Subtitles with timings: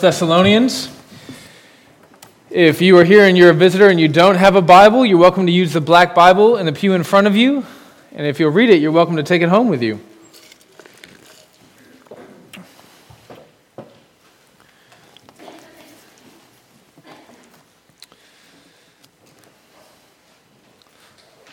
[0.00, 0.88] Thessalonians.
[2.50, 5.18] If you are here and you're a visitor and you don't have a Bible, you're
[5.18, 7.64] welcome to use the black Bible in the pew in front of you.
[8.12, 10.00] And if you'll read it, you're welcome to take it home with you.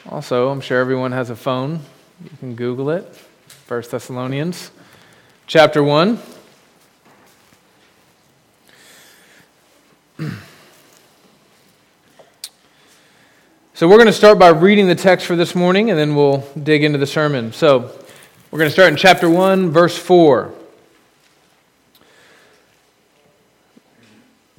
[0.09, 1.82] Also, I'm sure everyone has a phone.
[2.23, 3.05] You can Google it.
[3.68, 4.71] First Thessalonians,
[5.45, 6.36] chapter 1.
[13.73, 16.39] So we're going to start by reading the text for this morning, and then we'll
[16.61, 17.54] dig into the sermon.
[17.54, 17.92] So
[18.50, 20.51] we're going to start in chapter 1, verse 4.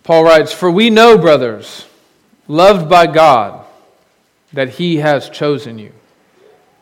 [0.05, 1.87] Paul writes, For we know, brothers,
[2.47, 3.67] loved by God,
[4.53, 5.93] that he has chosen you,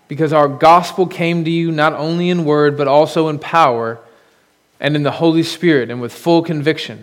[0.06, 3.98] because our gospel came to you not only in word, but also in power
[4.78, 7.02] and in the Holy Spirit and with full conviction.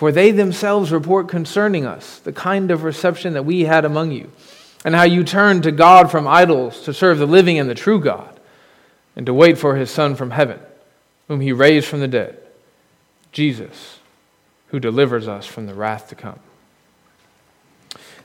[0.00, 4.32] For they themselves report concerning us the kind of reception that we had among you
[4.82, 8.00] and how you turned to God from idols to serve the living and the true
[8.00, 8.40] God,
[9.14, 10.58] and to wait for his Son from heaven,
[11.28, 12.38] whom he raised from the dead,
[13.30, 13.98] Jesus,
[14.68, 16.40] who delivers us from the wrath to come.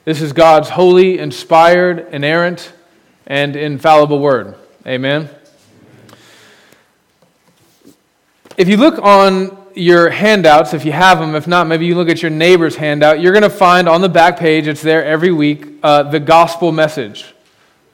[0.06, 2.72] This is God's holy, inspired, inerrant,
[3.26, 4.54] and infallible word.
[4.86, 5.28] Amen.
[8.56, 12.08] If you look on your handouts, if you have them, if not, maybe you look
[12.08, 15.30] at your neighbor's handout, you're going to find on the back page, it's there every
[15.30, 17.34] week, uh, the gospel message.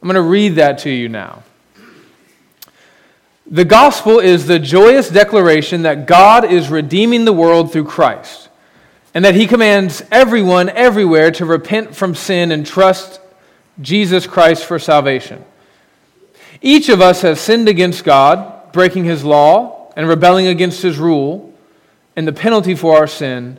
[0.01, 1.43] I'm going to read that to you now.
[3.49, 8.49] The gospel is the joyous declaration that God is redeeming the world through Christ,
[9.13, 13.21] and that he commands everyone everywhere to repent from sin and trust
[13.81, 15.45] Jesus Christ for salvation.
[16.61, 21.52] Each of us has sinned against God, breaking his law and rebelling against his rule
[22.17, 23.59] and the penalty for our sin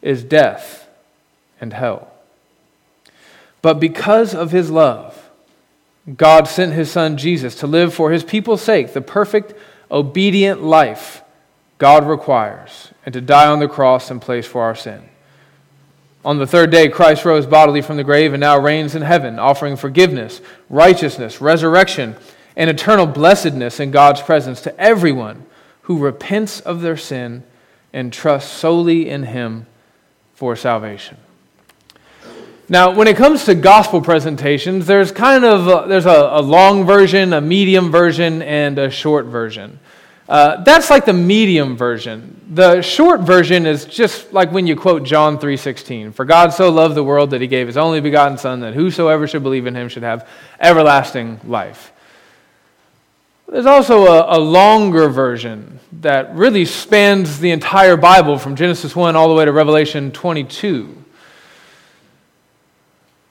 [0.00, 0.88] is death
[1.60, 2.12] and hell.
[3.60, 5.30] But because of his love,
[6.16, 9.54] God sent his son Jesus to live for his people's sake the perfect,
[9.90, 11.22] obedient life
[11.78, 15.02] God requires, and to die on the cross in place for our sin.
[16.24, 19.40] On the third day, Christ rose bodily from the grave and now reigns in heaven,
[19.40, 20.40] offering forgiveness,
[20.70, 22.14] righteousness, resurrection,
[22.56, 25.44] and eternal blessedness in God's presence to everyone
[25.82, 27.42] who repents of their sin
[27.92, 29.66] and trust solely in Him
[30.34, 31.16] for salvation.
[32.68, 36.86] Now, when it comes to gospel presentations, there's kind of a, there's a, a, long
[36.86, 39.78] version, a medium version, and a short version.
[40.28, 42.40] Uh, that's like the medium version.
[42.54, 46.94] The short version is just like when you quote John 3:16, "For God so loved
[46.94, 49.88] the world that He gave His only begotten Son, that whosoever should believe in Him
[49.88, 50.26] should have
[50.58, 51.92] everlasting life."
[53.52, 59.14] There's also a, a, longer version that really spans the entire Bible from Genesis 1
[59.14, 61.04] all the way to Revelation 22.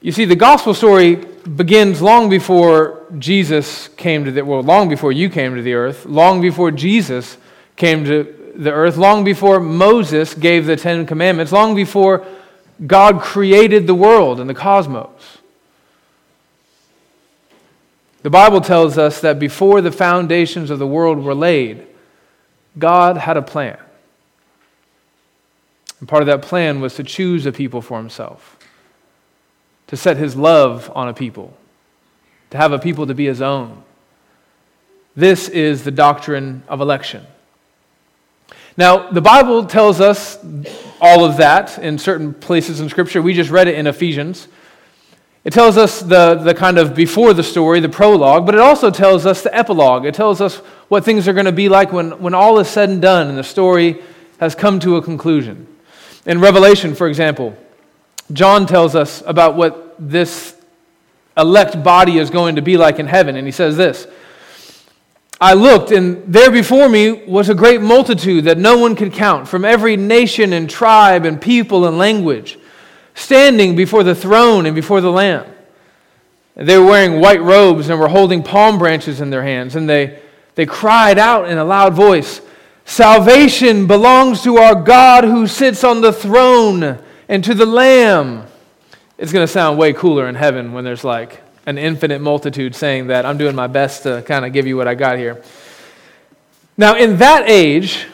[0.02, 5.12] You see, the gospel story begins long before Jesus came to the well, long before
[5.12, 7.38] you came to the earth, long before Jesus
[7.76, 12.28] came to the earth, long before Moses gave the Ten Commandments, long before
[12.86, 15.40] God created the world and the cosmos.
[18.24, 21.88] The Bible tells us that before the foundations of the world were laid,
[22.78, 23.78] God had a plan.
[26.00, 28.58] And part of that plan was to choose a people for himself,
[29.88, 31.58] to set his love on a people,
[32.52, 33.84] to have a people to be his own.
[35.16, 37.26] This is the doctrine of election.
[38.78, 40.38] Now, the Bible tells us
[41.02, 43.22] all of that in certain places in Scripture.
[43.22, 44.48] We just read it in Ephesians.
[45.44, 48.92] It tells us the, the kind of before the story, the prologue, but it also
[48.92, 50.06] tells us the epilogue.
[50.06, 50.58] It tells us
[50.88, 53.38] what things are going to be like when, when all is said and done and
[53.38, 54.02] the story
[54.40, 55.68] has come to a conclusion.
[56.28, 57.58] In Revelation, for example,
[58.32, 60.56] John tells us about what this
[61.36, 64.06] elect body is going to be like in heaven, and he says this
[65.40, 69.48] I looked, and there before me was a great multitude that no one could count,
[69.48, 72.60] from every nation and tribe and people and language
[73.22, 75.46] standing before the throne and before the Lamb.
[76.56, 80.20] They were wearing white robes and were holding palm branches in their hands, and they,
[80.56, 82.42] they cried out in a loud voice
[82.86, 88.46] Salvation belongs to our God who sits on the throne and to the Lamb.
[89.18, 93.08] It's going to sound way cooler in heaven when there's like an infinite multitude saying
[93.08, 93.26] that.
[93.26, 95.42] I'm doing my best to kind of give you what I got here.
[96.76, 98.08] Now, in that age,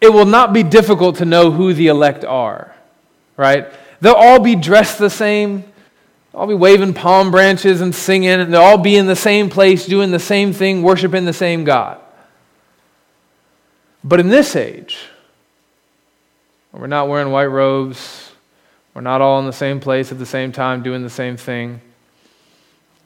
[0.00, 2.74] it will not be difficult to know who the elect are,
[3.38, 3.72] right?
[4.02, 5.64] They'll all be dressed the same.
[6.34, 9.86] All be waving palm branches and singing, and they'll all be in the same place,
[9.86, 11.98] doing the same thing, worshiping the same God.
[14.04, 14.98] But in this age,
[16.72, 18.30] we're not wearing white robes,
[18.94, 21.80] we're not all in the same place at the same time doing the same thing,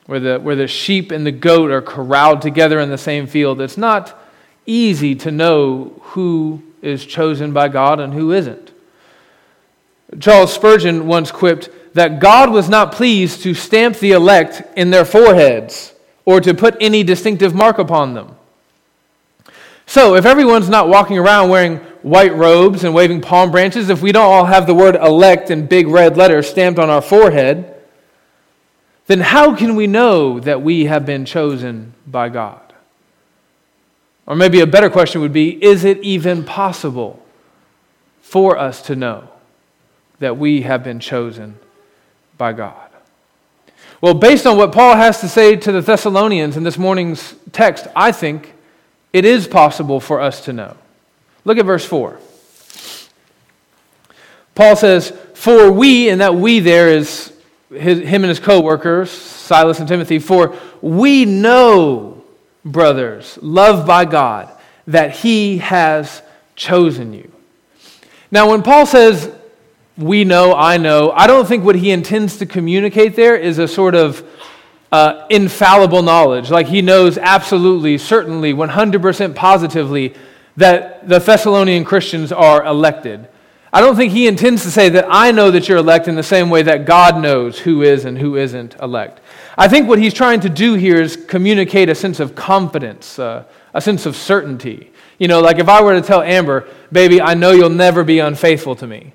[0.07, 3.61] where the, where the sheep and the goat are corralled together in the same field,
[3.61, 4.19] it's not
[4.67, 8.72] easy to know who is chosen by God and who isn't.
[10.21, 15.05] Charles Spurgeon once quipped that God was not pleased to stamp the elect in their
[15.05, 15.93] foreheads
[16.25, 18.37] or to put any distinctive mark upon them.
[19.87, 24.13] So, if everyone's not walking around wearing white robes and waving palm branches, if we
[24.13, 27.75] don't all have the word elect in big red letters stamped on our forehead,
[29.07, 32.73] then how can we know that we have been chosen by God?
[34.27, 37.23] Or maybe a better question would be is it even possible
[38.23, 39.29] for us to know
[40.23, 41.57] that we have been chosen
[42.39, 42.91] by God?
[44.01, 47.87] Well, based on what Paul has to say to the Thessalonians in this morning's text,
[47.95, 48.53] I think
[49.13, 50.77] it is possible for us to know.
[51.45, 52.19] Look at verse 4.
[54.55, 57.33] Paul says, For we, and that we there is
[57.71, 62.23] his, him and his co workers, Silas and Timothy, for we know,
[62.65, 64.51] brothers, loved by God,
[64.87, 66.23] that he has
[66.55, 67.31] chosen you.
[68.31, 69.33] Now, when Paul says,
[69.97, 73.69] we know, I know, I don't think what he intends to communicate there is a
[73.69, 74.27] sort of
[74.91, 76.51] uh, infallible knowledge.
[76.51, 80.15] Like he knows absolutely, certainly, 100% positively
[80.57, 83.29] that the Thessalonian Christians are elected.
[83.73, 86.23] I don't think he intends to say that I know that you're elect in the
[86.23, 89.21] same way that God knows who is and who isn't elect.
[89.57, 93.45] I think what he's trying to do here is communicate a sense of confidence, uh,
[93.73, 94.91] a sense of certainty.
[95.19, 98.19] You know, like if I were to tell Amber, baby, I know you'll never be
[98.19, 99.15] unfaithful to me.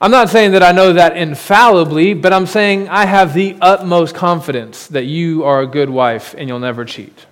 [0.00, 4.14] I'm not saying that I know that infallibly, but I'm saying I have the utmost
[4.14, 7.26] confidence that you are a good wife and you'll never cheat.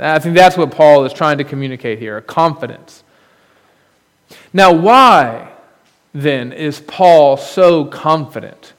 [0.00, 3.04] I think that's what Paul is trying to communicate here confidence.
[4.52, 5.52] Now, why
[6.12, 8.72] then is Paul so confident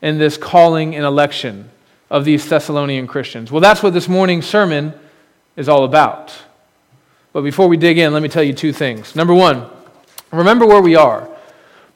[0.00, 1.70] in this calling and election
[2.10, 3.52] of these Thessalonian Christians?
[3.52, 4.94] Well, that's what this morning's sermon
[5.56, 6.34] is all about.
[7.34, 9.14] But before we dig in, let me tell you two things.
[9.14, 9.66] Number one,
[10.32, 11.28] remember where we are.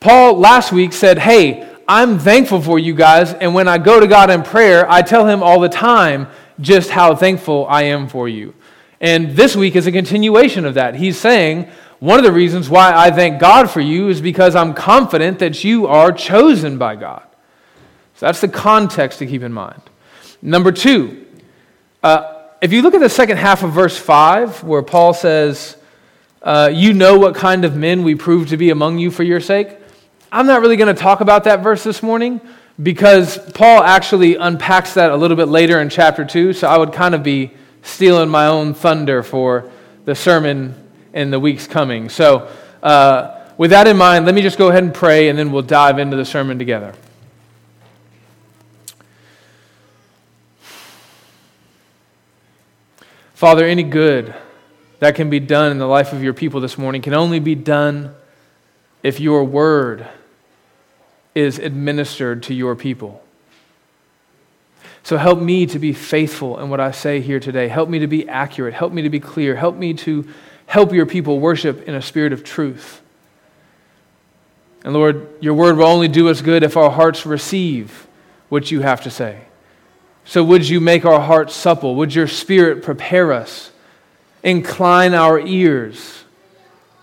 [0.00, 4.06] Paul last week said, Hey, I'm thankful for you guys, and when I go to
[4.06, 6.28] God in prayer, I tell Him all the time
[6.60, 8.54] just how thankful I am for you.
[9.00, 10.94] And this week is a continuation of that.
[10.94, 11.68] He's saying,
[11.98, 15.64] One of the reasons why I thank God for you is because I'm confident that
[15.64, 17.22] you are chosen by God.
[18.16, 19.80] So that's the context to keep in mind.
[20.42, 21.26] Number two,
[22.02, 25.76] uh, if you look at the second half of verse 5, where Paul says,
[26.42, 29.40] uh, You know what kind of men we prove to be among you for your
[29.40, 29.77] sake.
[30.30, 32.42] I'm not really going to talk about that verse this morning
[32.82, 36.92] because Paul actually unpacks that a little bit later in chapter 2, so I would
[36.92, 39.70] kind of be stealing my own thunder for
[40.04, 40.75] the sermon
[41.14, 42.10] in the weeks coming.
[42.10, 42.50] So,
[42.82, 45.62] uh, with that in mind, let me just go ahead and pray and then we'll
[45.62, 46.94] dive into the sermon together.
[53.32, 54.34] Father, any good
[54.98, 57.55] that can be done in the life of your people this morning can only be
[57.55, 58.14] done
[59.03, 60.06] if your word
[61.38, 63.22] is administered to your people.
[65.04, 67.68] So help me to be faithful in what I say here today.
[67.68, 68.74] Help me to be accurate.
[68.74, 69.54] Help me to be clear.
[69.54, 70.28] Help me to
[70.66, 73.00] help your people worship in a spirit of truth.
[74.84, 78.08] And Lord, your word will only do us good if our hearts receive
[78.48, 79.42] what you have to say.
[80.24, 81.94] So would you make our hearts supple?
[81.94, 83.70] Would your spirit prepare us?
[84.42, 86.24] Incline our ears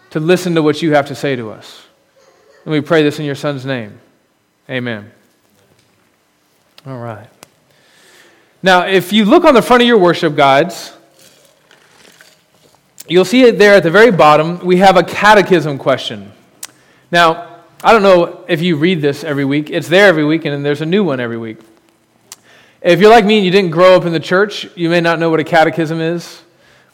[0.09, 1.85] to listen to what you have to say to us.
[2.65, 3.99] And we pray this in your son's name.
[4.69, 5.11] Amen.
[6.87, 7.27] All right.
[8.63, 10.91] Now, if you look on the front of your worship guides,
[13.07, 14.59] you'll see it there at the very bottom.
[14.65, 16.31] We have a catechism question.
[17.11, 19.69] Now, I don't know if you read this every week.
[19.69, 21.59] It's there every week, and there's a new one every week.
[22.81, 25.19] If you're like me and you didn't grow up in the church, you may not
[25.19, 26.41] know what a catechism is.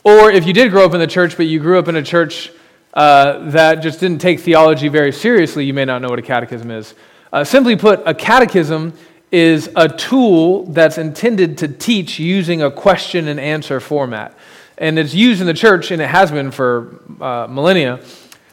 [0.04, 2.04] Or if you did grow up in the church, but you grew up in a
[2.04, 2.52] church
[2.94, 6.72] uh, that just didn't take theology very seriously, you may not know what a catechism
[6.72, 6.94] is.
[7.32, 8.94] Uh, simply put, a catechism
[9.32, 14.38] is a tool that's intended to teach using a question and answer format.
[14.78, 18.02] And it's used in the church, and it has been for uh, millennia,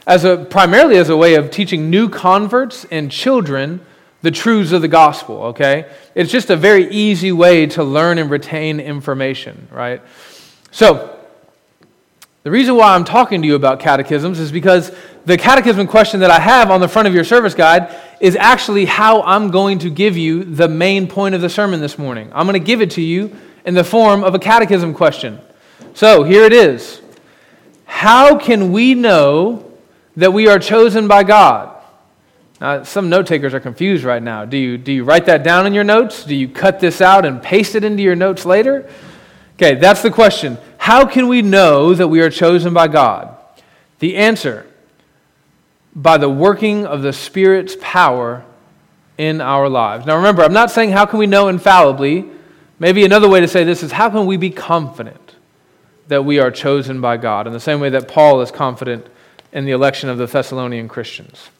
[0.06, 3.80] as a, primarily as a way of teaching new converts and children
[4.22, 5.90] the truths of the gospel, okay?
[6.14, 10.02] It's just a very easy way to learn and retain information, right?
[10.70, 11.17] So,
[12.44, 14.92] the reason why I'm talking to you about catechisms is because
[15.26, 18.84] the catechism question that I have on the front of your service guide is actually
[18.84, 22.30] how I'm going to give you the main point of the sermon this morning.
[22.32, 25.40] I'm going to give it to you in the form of a catechism question.
[25.94, 27.02] So, here it is
[27.84, 29.70] How can we know
[30.16, 31.74] that we are chosen by God?
[32.60, 34.44] Now, some note takers are confused right now.
[34.44, 36.24] Do you, do you write that down in your notes?
[36.24, 38.88] Do you cut this out and paste it into your notes later?
[39.54, 40.56] Okay, that's the question.
[40.88, 43.36] How can we know that we are chosen by God?
[43.98, 44.64] The answer
[45.94, 48.42] by the working of the Spirit's power
[49.18, 50.06] in our lives.
[50.06, 52.24] Now remember, I'm not saying how can we know infallibly.
[52.78, 55.34] Maybe another way to say this is how can we be confident
[56.06, 59.06] that we are chosen by God in the same way that Paul is confident
[59.52, 61.50] in the election of the Thessalonian Christians.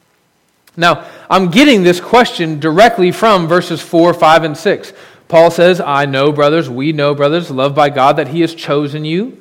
[0.75, 4.93] Now, I'm getting this question directly from verses 4, 5, and 6.
[5.29, 9.05] Paul says, I know, brothers, we know, brothers, loved by God, that He has chosen
[9.05, 9.41] you.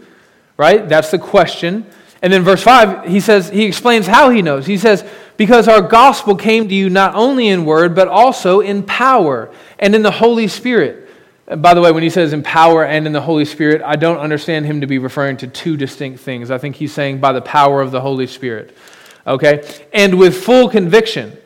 [0.57, 0.87] Right?
[0.87, 1.85] That's the question.
[2.21, 4.65] And then verse 5, he says, he explains how he knows.
[4.65, 8.81] He says, Because our gospel came to you not only in word, but also in
[8.81, 11.07] power and in the Holy Spirit.
[11.57, 14.17] by the way, when he says in power and in the Holy Spirit, I don't
[14.17, 16.49] understand him to be referring to two distinct things.
[16.49, 18.75] I think he's saying by the power of the Holy Spirit
[19.27, 19.63] okay?
[19.93, 21.37] And with full conviction.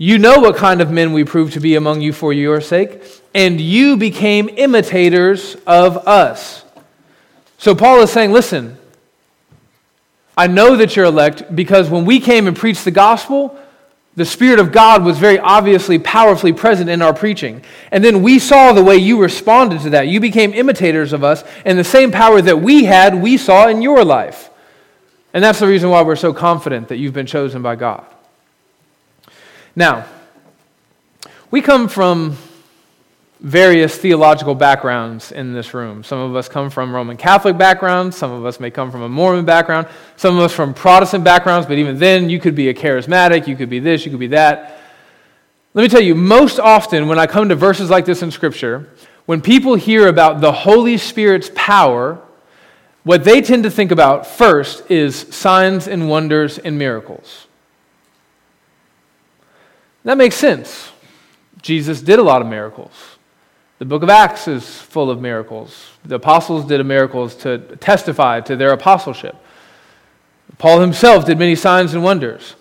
[0.00, 3.02] You know what kind of men we proved to be among you for your sake,
[3.34, 6.64] and you became imitators of us.
[7.58, 8.78] So Paul is saying, listen,
[10.36, 13.58] I know that you're elect because when we came and preached the gospel,
[14.14, 17.64] the Spirit of God was very obviously, powerfully present in our preaching.
[17.90, 20.06] And then we saw the way you responded to that.
[20.06, 23.82] You became imitators of us, and the same power that we had, we saw in
[23.82, 24.48] your life.
[25.34, 28.06] And that's the reason why we're so confident that you've been chosen by God.
[29.78, 30.06] Now,
[31.52, 32.36] we come from
[33.38, 36.02] various theological backgrounds in this room.
[36.02, 39.08] Some of us come from Roman Catholic backgrounds, some of us may come from a
[39.08, 42.74] Mormon background, some of us from Protestant backgrounds, but even then, you could be a
[42.74, 44.80] charismatic, you could be this, you could be that.
[45.74, 48.88] Let me tell you, most often when I come to verses like this in Scripture,
[49.26, 52.20] when people hear about the Holy Spirit's power,
[53.04, 57.44] what they tend to think about first is signs and wonders and miracles.
[60.04, 60.90] That makes sense.
[61.62, 62.92] Jesus did a lot of miracles.
[63.78, 65.90] The book of Acts is full of miracles.
[66.04, 69.36] The apostles did miracles to testify to their apostleship.
[70.58, 72.56] Paul himself did many signs and wonders.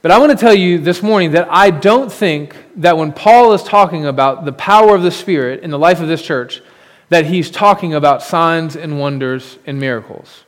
[0.00, 3.52] But I want to tell you this morning that I don't think that when Paul
[3.52, 6.62] is talking about the power of the Spirit in the life of this church,
[7.08, 10.44] that he's talking about signs and wonders and miracles.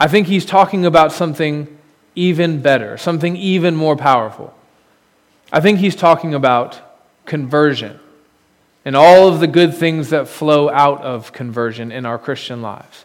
[0.00, 1.78] I think he's talking about something
[2.14, 4.54] even better, something even more powerful.
[5.54, 6.80] I think he's talking about
[7.26, 8.00] conversion
[8.84, 13.04] and all of the good things that flow out of conversion in our Christian lives.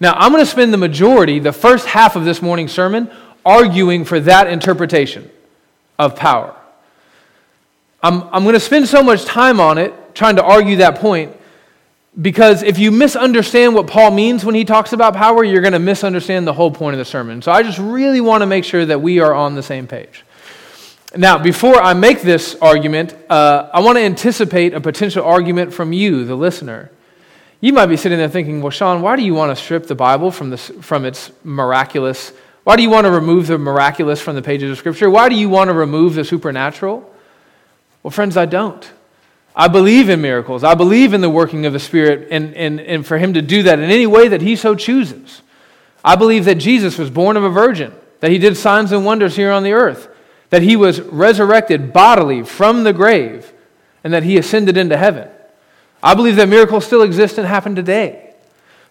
[0.00, 3.08] Now, I'm going to spend the majority, the first half of this morning's sermon,
[3.46, 5.30] arguing for that interpretation
[6.00, 6.52] of power.
[8.02, 11.36] I'm, I'm going to spend so much time on it trying to argue that point
[12.20, 15.78] because if you misunderstand what Paul means when he talks about power, you're going to
[15.78, 17.40] misunderstand the whole point of the sermon.
[17.40, 20.24] So I just really want to make sure that we are on the same page.
[21.16, 25.92] Now, before I make this argument, uh, I want to anticipate a potential argument from
[25.92, 26.90] you, the listener.
[27.60, 29.94] You might be sitting there thinking, well, Sean, why do you want to strip the
[29.94, 32.32] Bible from, this, from its miraculous?
[32.64, 35.08] Why do you want to remove the miraculous from the pages of Scripture?
[35.08, 37.10] Why do you want to remove the supernatural?
[38.02, 38.88] Well, friends, I don't.
[39.56, 40.62] I believe in miracles.
[40.62, 43.62] I believe in the working of the Spirit and, and, and for Him to do
[43.64, 45.40] that in any way that He so chooses.
[46.04, 49.34] I believe that Jesus was born of a virgin, that He did signs and wonders
[49.34, 50.08] here on the earth,
[50.50, 53.52] that He was resurrected bodily from the grave,
[54.02, 55.28] and that He ascended into heaven.
[56.02, 58.34] I believe that miracles still exist and happen today.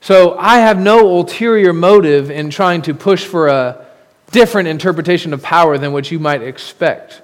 [0.02, 3.86] So I have no ulterior motive in trying to push for a
[4.32, 7.22] different interpretation of power than what you might expect.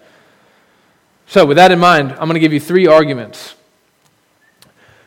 [1.28, 3.56] So, with that in mind, I'm going to give you three arguments.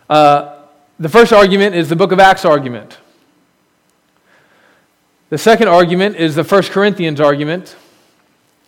[0.09, 0.63] Uh,
[0.99, 2.99] the first argument is the book of Acts argument.
[5.29, 7.77] The second argument is the First Corinthians argument.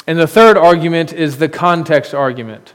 [0.09, 2.73] And the third argument is the context argument.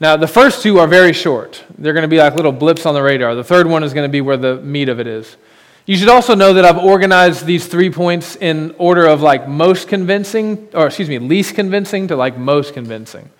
[0.00, 1.64] Now, the first two are very short.
[1.78, 3.34] They're going to be like little blips on the radar.
[3.34, 5.38] The third one is going to be where the meat of it is.
[5.86, 9.88] You should also know that I've organized these three points in order of like most
[9.88, 13.30] convincing, or excuse me, least convincing to like most convincing.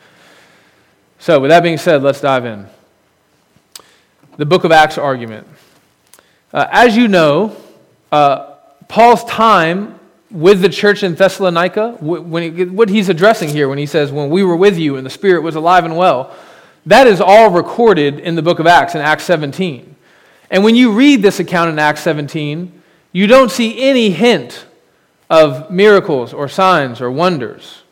[1.18, 2.66] So, with that being said, let's dive in.
[4.38, 5.46] The book of Acts argument.
[6.50, 7.54] Uh, as you know,
[8.10, 8.54] uh,
[8.88, 10.00] Paul's time
[10.32, 14.30] with the church in Thessalonica, when he, what he's addressing here when he says, When
[14.30, 16.34] we were with you and the Spirit was alive and well,
[16.86, 19.94] that is all recorded in the book of Acts, in Acts 17.
[20.50, 24.66] And when you read this account in Acts 17, you don't see any hint
[25.30, 27.82] of miracles or signs or wonders.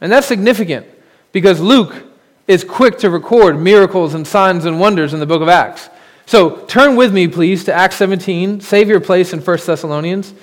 [0.00, 0.86] And that's significant
[1.32, 2.04] because Luke
[2.48, 5.88] is quick to record miracles and signs and wonders in the book of Acts.
[6.26, 8.60] So turn with me, please, to Acts 17.
[8.60, 10.34] Save your place in 1 Thessalonians.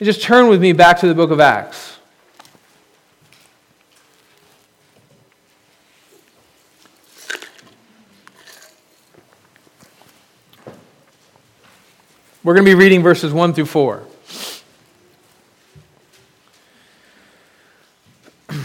[0.00, 1.98] And just turn with me back to the book of Acts.
[12.42, 14.02] We're going to be reading verses 1 through 4.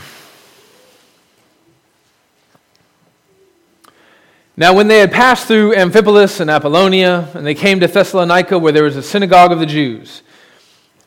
[4.58, 8.74] Now, when they had passed through Amphipolis and Apollonia, and they came to Thessalonica, where
[8.74, 10.24] there was a synagogue of the Jews,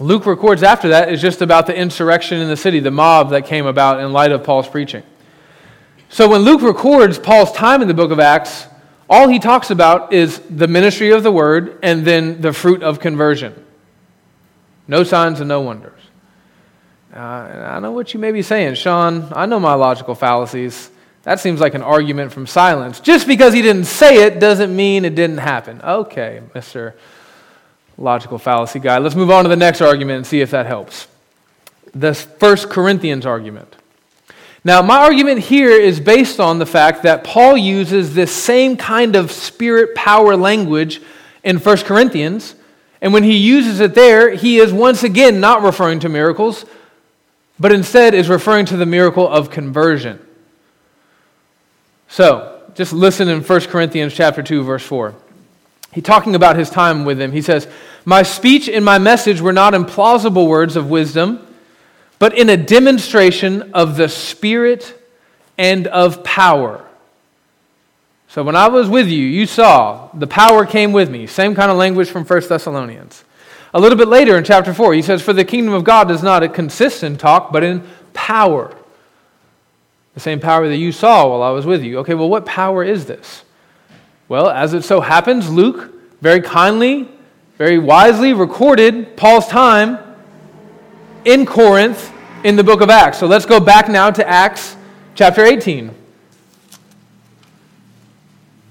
[0.00, 3.46] Luke records after that is just about the insurrection in the city, the mob that
[3.46, 5.02] came about in light of Paul's preaching.
[6.08, 8.66] So when Luke records Paul's time in the book of Acts,
[9.10, 13.00] all he talks about is the ministry of the word and then the fruit of
[13.00, 13.64] conversion.
[14.86, 16.00] No signs and no wonders.
[17.12, 19.28] Uh, I know what you may be saying, Sean.
[19.32, 20.90] I know my logical fallacies.
[21.24, 23.00] That seems like an argument from silence.
[23.00, 25.80] Just because he didn't say it doesn't mean it didn't happen.
[25.82, 26.94] Okay, Mr
[27.98, 28.98] logical fallacy guy.
[28.98, 31.08] Let's move on to the next argument and see if that helps.
[31.94, 33.74] The First Corinthians argument.
[34.64, 39.16] Now, my argument here is based on the fact that Paul uses this same kind
[39.16, 41.00] of spirit power language
[41.42, 42.54] in 1 Corinthians,
[43.00, 46.64] and when he uses it there, he is once again not referring to miracles,
[47.58, 50.18] but instead is referring to the miracle of conversion.
[52.08, 55.14] So, just listen in 1 Corinthians chapter 2 verse 4.
[55.92, 57.32] He talking about his time with them.
[57.32, 57.66] He says,
[58.04, 61.40] "My speech and my message were not in plausible words of wisdom,
[62.18, 64.94] but in a demonstration of the Spirit
[65.56, 66.82] and of power."
[68.28, 71.26] So when I was with you, you saw the power came with me.
[71.26, 73.24] Same kind of language from 1 Thessalonians.
[73.72, 76.22] A little bit later in chapter 4, he says, For the kingdom of God does
[76.22, 78.74] not consist in talk, but in power.
[80.14, 81.98] The same power that you saw while I was with you.
[81.98, 83.44] Okay, well, what power is this?
[84.28, 87.08] Well, as it so happens, Luke very kindly,
[87.56, 89.98] very wisely recorded Paul's time
[91.24, 92.12] in Corinth
[92.44, 93.18] in the book of Acts.
[93.18, 94.76] So let's go back now to Acts
[95.14, 95.94] chapter 18.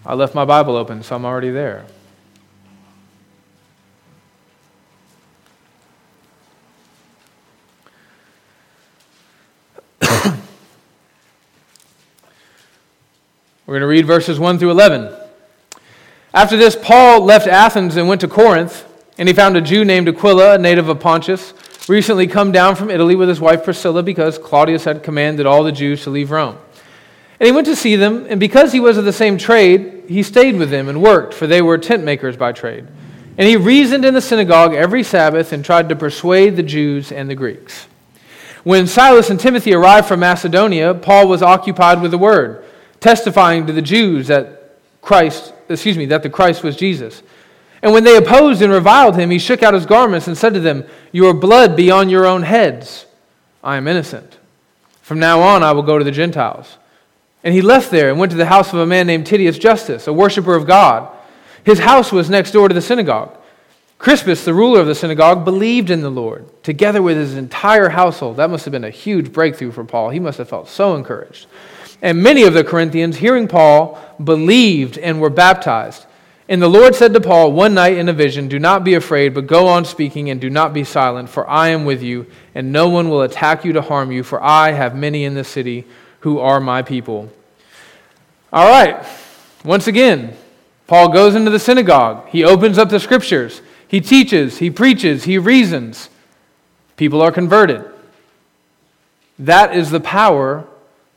[0.06, 1.86] I left my Bible open, so I'm already there.
[10.06, 10.30] We're
[13.66, 15.27] going to read verses 1 through 11.
[16.38, 18.86] After this, Paul left Athens and went to Corinth,
[19.18, 21.52] and he found a Jew named Aquila, a native of Pontus,
[21.90, 25.72] recently come down from Italy with his wife Priscilla because Claudius had commanded all the
[25.72, 26.60] Jews to leave Rome.
[27.40, 30.22] And he went to see them, and because he was of the same trade, he
[30.22, 32.86] stayed with them and worked, for they were tent makers by trade.
[33.40, 37.28] And he reasoned in the synagogue every Sabbath and tried to persuade the Jews and
[37.28, 37.88] the Greeks.
[38.64, 42.64] When Silas and Timothy arrived from Macedonia, Paul was occupied with the word,
[43.00, 47.24] testifying to the Jews that Christ excuse me, that the Christ was Jesus.
[47.82, 50.60] And when they opposed and reviled him, he shook out his garments and said to
[50.60, 53.06] them, Your blood be on your own heads.
[53.64, 54.38] I am innocent.
[55.02, 56.78] From now on, I will go to the Gentiles.
[57.44, 60.08] And he left there and went to the house of a man named Titius Justus,
[60.08, 61.10] a worshiper of God.
[61.64, 63.38] His house was next door to the synagogue.
[64.00, 68.38] Crispus, the ruler of the synagogue, believed in the Lord, together with his entire household.
[68.38, 70.10] That must have been a huge breakthrough for Paul.
[70.10, 71.48] He must have felt so encouraged.
[72.02, 76.06] And many of the Corinthians, hearing Paul, believed and were baptized.
[76.50, 79.34] And the Lord said to Paul one night in a vision, Do not be afraid,
[79.34, 82.72] but go on speaking and do not be silent, for I am with you, and
[82.72, 85.86] no one will attack you to harm you, for I have many in the city
[86.22, 87.30] who are my people.
[88.54, 89.06] All right,
[89.66, 90.38] once again,
[90.88, 92.30] Paul goes into the synagogue.
[92.30, 93.62] He opens up the scriptures.
[93.90, 96.10] He teaches, he preaches, he reasons.
[96.96, 97.84] People are converted.
[99.38, 100.66] That is the power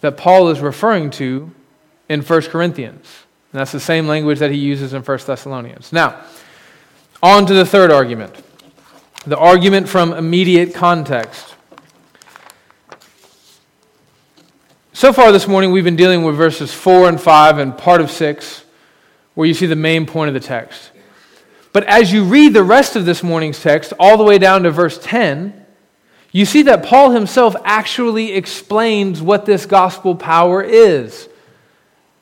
[0.01, 1.51] that Paul is referring to
[2.09, 3.25] in 1 Corinthians.
[3.53, 5.93] And that's the same language that he uses in 1 Thessalonians.
[5.93, 6.23] Now,
[7.23, 8.35] on to the third argument
[9.27, 11.55] the argument from immediate context.
[14.95, 18.11] So far this morning, we've been dealing with verses 4 and 5 and part of
[18.11, 18.65] 6,
[19.35, 20.91] where you see the main point of the text.
[21.73, 24.71] But as you read the rest of this morning's text, all the way down to
[24.71, 25.60] verse 10,
[26.33, 31.29] you see that Paul himself actually explains what this gospel power is.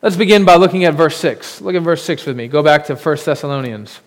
[0.00, 1.60] Let's begin by looking at verse 6.
[1.60, 2.48] Look at verse 6 with me.
[2.48, 4.00] Go back to 1 Thessalonians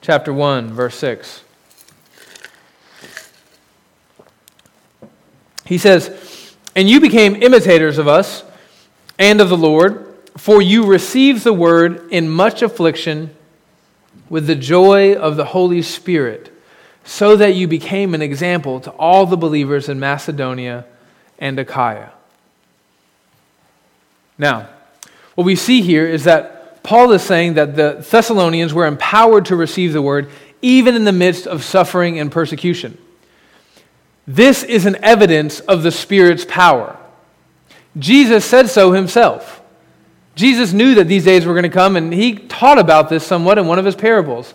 [0.00, 1.44] chapter 1, verse 6.
[5.64, 8.42] He says, And you became imitators of us
[9.18, 13.34] and of the Lord, for you received the word in much affliction
[14.30, 16.50] with the joy of the Holy Spirit,
[17.08, 20.84] so that you became an example to all the believers in Macedonia
[21.38, 22.10] and Achaia.
[24.36, 24.68] Now,
[25.34, 29.56] what we see here is that Paul is saying that the Thessalonians were empowered to
[29.56, 30.28] receive the word
[30.60, 32.98] even in the midst of suffering and persecution.
[34.26, 36.98] This is an evidence of the Spirit's power.
[37.98, 39.62] Jesus said so himself.
[40.34, 43.56] Jesus knew that these days were going to come, and he taught about this somewhat
[43.56, 44.52] in one of his parables.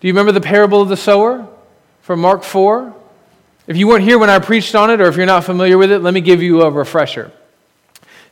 [0.00, 1.48] Do you remember the parable of the sower
[2.06, 2.94] from Mark 4?
[3.66, 5.90] If you weren't here when I preached on it, or if you're not familiar with
[5.90, 7.32] it, let me give you a refresher.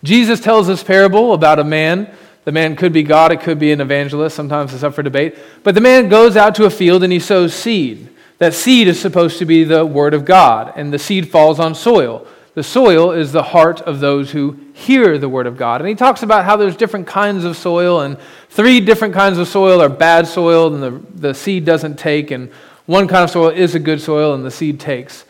[0.04, 2.14] Jesus tells this parable about a man.
[2.44, 4.36] The man could be God, it could be an evangelist.
[4.36, 5.36] Sometimes it's up for debate.
[5.64, 8.08] But the man goes out to a field and he sows seed.
[8.38, 11.74] That seed is supposed to be the Word of God, and the seed falls on
[11.74, 12.28] soil.
[12.54, 15.80] The soil is the heart of those who hear the Word of God.
[15.80, 18.18] And he talks about how there's different kinds of soil, and
[18.50, 22.52] three different kinds of soil are bad soil, and the, the seed doesn't take, and
[22.86, 25.24] one kind of soil is a good soil, and the seed takes.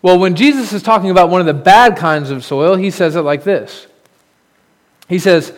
[0.00, 3.16] Well, when Jesus is talking about one of the bad kinds of soil, he says
[3.16, 3.86] it like this
[5.08, 5.52] He says,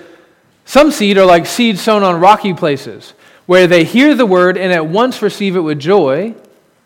[0.65, 3.15] Some seed are like seed sown on rocky places,
[3.47, 6.35] where they hear the word and at once receive it with joy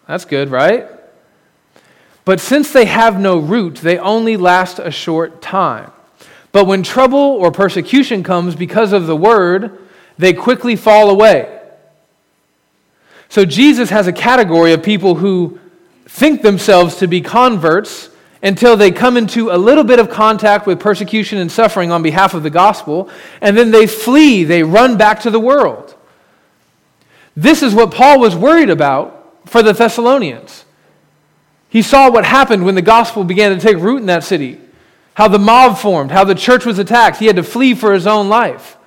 [0.08, 0.88] that's good, right?
[2.24, 5.92] But since they have no root, they only last a short time.
[6.50, 9.78] But when trouble or persecution comes because of the word,
[10.16, 11.57] they quickly fall away.
[13.28, 15.58] So Jesus has a category of people who
[16.06, 18.10] think themselves to be converts
[18.42, 22.34] until they come into a little bit of contact with persecution and suffering on behalf
[22.34, 23.10] of the gospel,
[23.40, 25.94] and then they flee, they run back to the world.
[27.36, 30.64] This is what Paul was worried about for the Thessalonians.
[31.68, 34.60] He saw what happened when the gospel began to take root in that city,
[35.14, 37.18] how the mob formed, how the church was attacked.
[37.18, 38.77] He had to flee for his own life.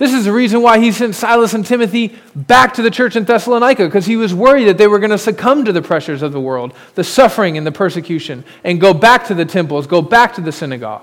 [0.00, 3.24] This is the reason why he sent Silas and Timothy back to the church in
[3.24, 6.32] Thessalonica, because he was worried that they were going to succumb to the pressures of
[6.32, 10.36] the world, the suffering and the persecution, and go back to the temples, go back
[10.36, 11.02] to the synagogue.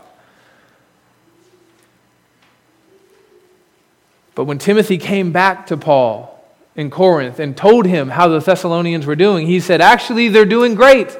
[4.34, 6.34] But when Timothy came back to Paul,
[6.76, 10.74] in Corinth and told him how the Thessalonians were doing, he said, Actually, they're doing
[10.74, 11.16] great.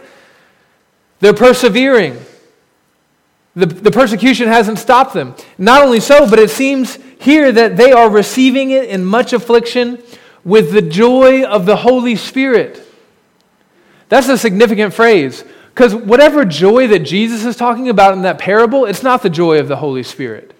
[1.20, 2.18] They're persevering.
[3.58, 5.34] The, the persecution hasn't stopped them.
[5.58, 10.00] Not only so, but it seems here that they are receiving it in much affliction
[10.44, 12.88] with the joy of the Holy Spirit.
[14.10, 15.44] That's a significant phrase
[15.74, 19.60] because whatever joy that Jesus is talking about in that parable, it's not the joy
[19.60, 20.54] of the Holy Spirit.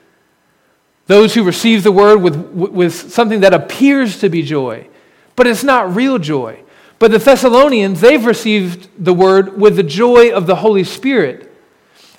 [1.06, 4.88] Those who receive the word with, with something that appears to be joy,
[5.36, 6.64] but it's not real joy.
[6.98, 11.47] But the Thessalonians, they've received the word with the joy of the Holy Spirit.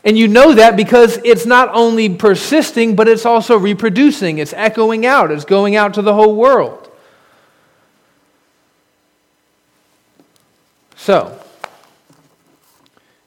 [0.08, 4.38] And you know that because it's not only persisting, but it's also reproducing.
[4.38, 6.90] It's echoing out, it's going out to the whole world.
[10.96, 11.38] So,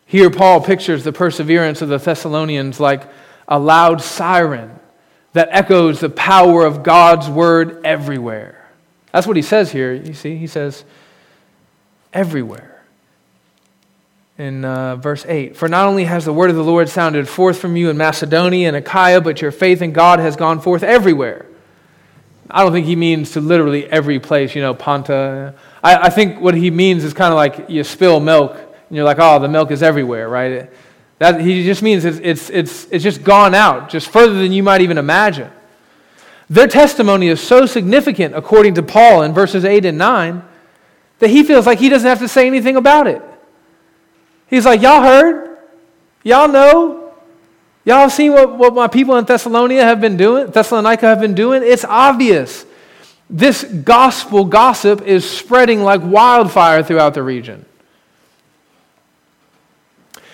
[0.08, 3.04] here Paul pictures the perseverance of the Thessalonians like
[3.48, 4.80] a loud siren
[5.34, 8.72] that echoes the power of God's word everywhere.
[9.12, 9.94] That's what he says here.
[9.94, 10.84] You see, he says,
[12.12, 12.71] everywhere.
[14.42, 17.60] In uh, verse 8, for not only has the word of the Lord sounded forth
[17.60, 21.46] from you in Macedonia and Achaia, but your faith in God has gone forth everywhere.
[22.50, 25.54] I don't think he means to literally every place, you know, Ponta.
[25.84, 29.06] I, I think what he means is kind of like you spill milk and you're
[29.06, 30.72] like, oh, the milk is everywhere, right?
[31.20, 34.64] That, he just means it's, it's, it's, it's just gone out, just further than you
[34.64, 35.52] might even imagine.
[36.50, 40.44] Their testimony is so significant, according to Paul in verses 8 and 9,
[41.20, 43.22] that he feels like he doesn't have to say anything about it.
[44.52, 45.58] He's like, Y'all heard?
[46.24, 47.14] Y'all know?
[47.84, 51.34] Y'all have seen what, what my people in Thessalonica have been doing, Thessalonica have been
[51.34, 51.64] doing?
[51.64, 52.66] It's obvious.
[53.28, 57.66] This gospel gossip is spreading like wildfire throughout the region.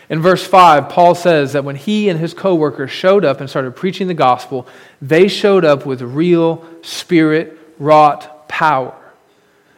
[0.10, 3.76] In verse 5, Paul says that when he and his co-workers showed up and started
[3.76, 4.68] preaching the gospel,
[5.02, 8.96] they showed up with real spirit wrought power,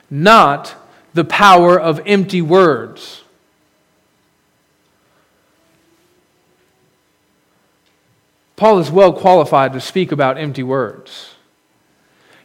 [0.10, 0.76] not
[1.14, 3.19] the power of empty words.
[8.60, 11.34] Paul is well qualified to speak about empty words.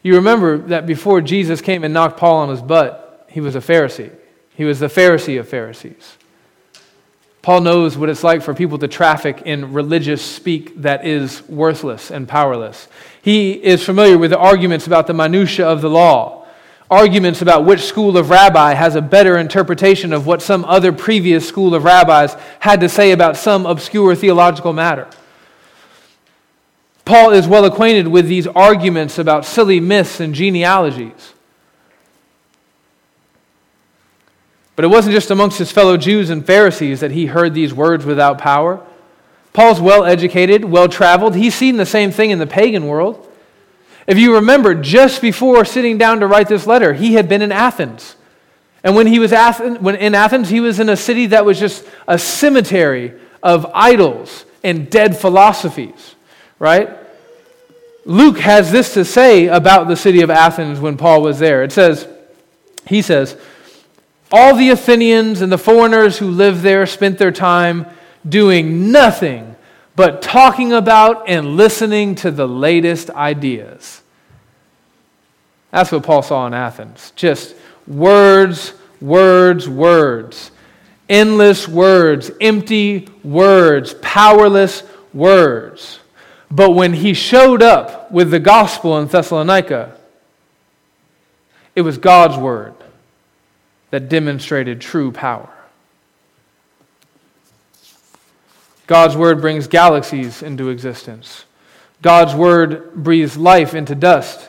[0.00, 3.60] You remember that before Jesus came and knocked Paul on his butt, he was a
[3.60, 4.12] Pharisee.
[4.54, 6.16] He was the Pharisee of Pharisees.
[7.42, 12.12] Paul knows what it's like for people to traffic in religious speak that is worthless
[12.12, 12.86] and powerless.
[13.20, 16.46] He is familiar with the arguments about the minutiae of the law,
[16.88, 21.48] arguments about which school of rabbi has a better interpretation of what some other previous
[21.48, 25.08] school of rabbis had to say about some obscure theological matter.
[27.04, 31.34] Paul is well acquainted with these arguments about silly myths and genealogies.
[34.74, 38.04] But it wasn't just amongst his fellow Jews and Pharisees that he heard these words
[38.04, 38.84] without power.
[39.52, 41.36] Paul's well educated, well traveled.
[41.36, 43.30] He's seen the same thing in the pagan world.
[44.06, 47.52] If you remember, just before sitting down to write this letter, he had been in
[47.52, 48.16] Athens.
[48.82, 49.32] And when he was
[49.80, 54.44] when in Athens, he was in a city that was just a cemetery of idols
[54.62, 56.13] and dead philosophies
[56.58, 56.90] right?
[58.04, 61.62] Luke has this to say about the city of Athens when Paul was there.
[61.62, 62.06] It says,
[62.86, 63.36] he says,
[64.30, 67.86] all the Athenians and the foreigners who lived there spent their time
[68.28, 69.54] doing nothing
[69.96, 74.02] but talking about and listening to the latest ideas.
[75.70, 77.12] That's what Paul saw in Athens.
[77.16, 77.54] Just
[77.86, 80.50] words, words, words.
[81.08, 86.00] Endless words, empty words, powerless words.
[86.54, 89.96] But when he showed up with the gospel in Thessalonica,
[91.74, 92.74] it was God's word
[93.90, 95.50] that demonstrated true power.
[98.86, 101.44] God's word brings galaxies into existence.
[102.02, 104.48] God's word breathes life into dust.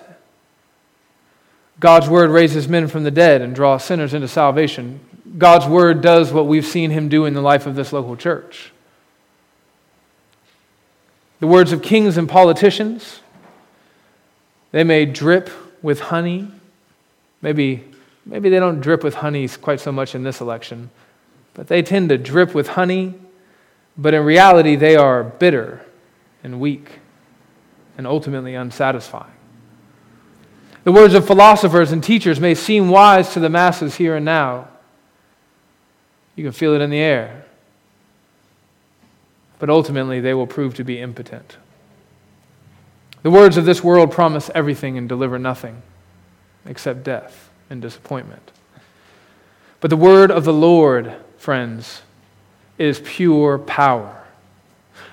[1.79, 4.99] God's word raises men from the dead and draws sinners into salvation.
[5.39, 8.71] God's word does what we've seen him do in the life of this local church.
[11.39, 13.21] The words of kings and politicians,
[14.71, 15.49] they may drip
[15.81, 16.49] with honey.
[17.41, 17.83] Maybe,
[18.25, 20.89] maybe they don't drip with honey quite so much in this election,
[21.53, 23.15] but they tend to drip with honey,
[23.97, 25.85] but in reality, they are bitter
[26.43, 26.99] and weak
[27.97, 29.31] and ultimately unsatisfying.
[30.83, 34.67] The words of philosophers and teachers may seem wise to the masses here and now.
[36.35, 37.44] You can feel it in the air
[39.59, 41.57] but ultimately they will prove to be impotent.
[43.23, 45.81] The words of this world promise everything and deliver nothing
[46.65, 48.51] except death and disappointment.
[49.79, 52.01] But the word of the Lord, friends,
[52.77, 54.23] is pure power.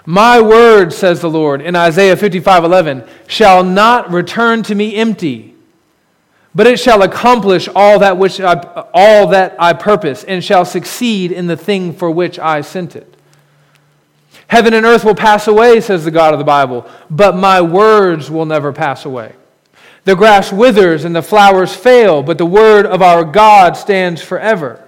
[0.04, 5.54] My word, says the Lord in Isaiah 55 11, shall not return to me empty,
[6.54, 8.54] but it shall accomplish all that, which I,
[8.92, 13.16] all that I purpose and shall succeed in the thing for which I sent it.
[14.52, 18.30] Heaven and earth will pass away, says the God of the Bible, but my words
[18.30, 19.32] will never pass away.
[20.04, 24.86] The grass withers and the flowers fail, but the word of our God stands forever.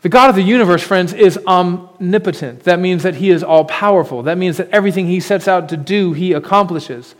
[0.00, 2.64] The God of the universe, friends, is omnipotent.
[2.64, 4.22] That means that he is all powerful.
[4.22, 7.14] That means that everything he sets out to do, he accomplishes.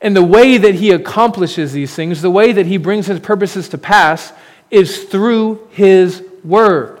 [0.00, 3.68] And the way that he accomplishes these things, the way that he brings his purposes
[3.68, 4.32] to pass,
[4.68, 6.95] is through his word.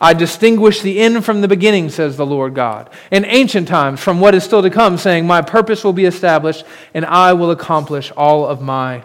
[0.00, 2.88] I distinguish the end from the beginning, says the Lord God.
[3.10, 6.64] In ancient times, from what is still to come, saying, My purpose will be established,
[6.94, 9.04] and I will accomplish all of my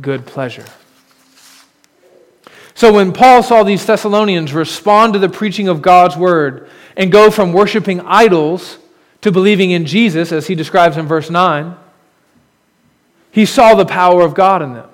[0.00, 0.64] good pleasure.
[2.74, 7.30] So when Paul saw these Thessalonians respond to the preaching of God's word and go
[7.30, 8.78] from worshiping idols
[9.20, 11.76] to believing in Jesus, as he describes in verse 9,
[13.32, 14.89] he saw the power of God in them.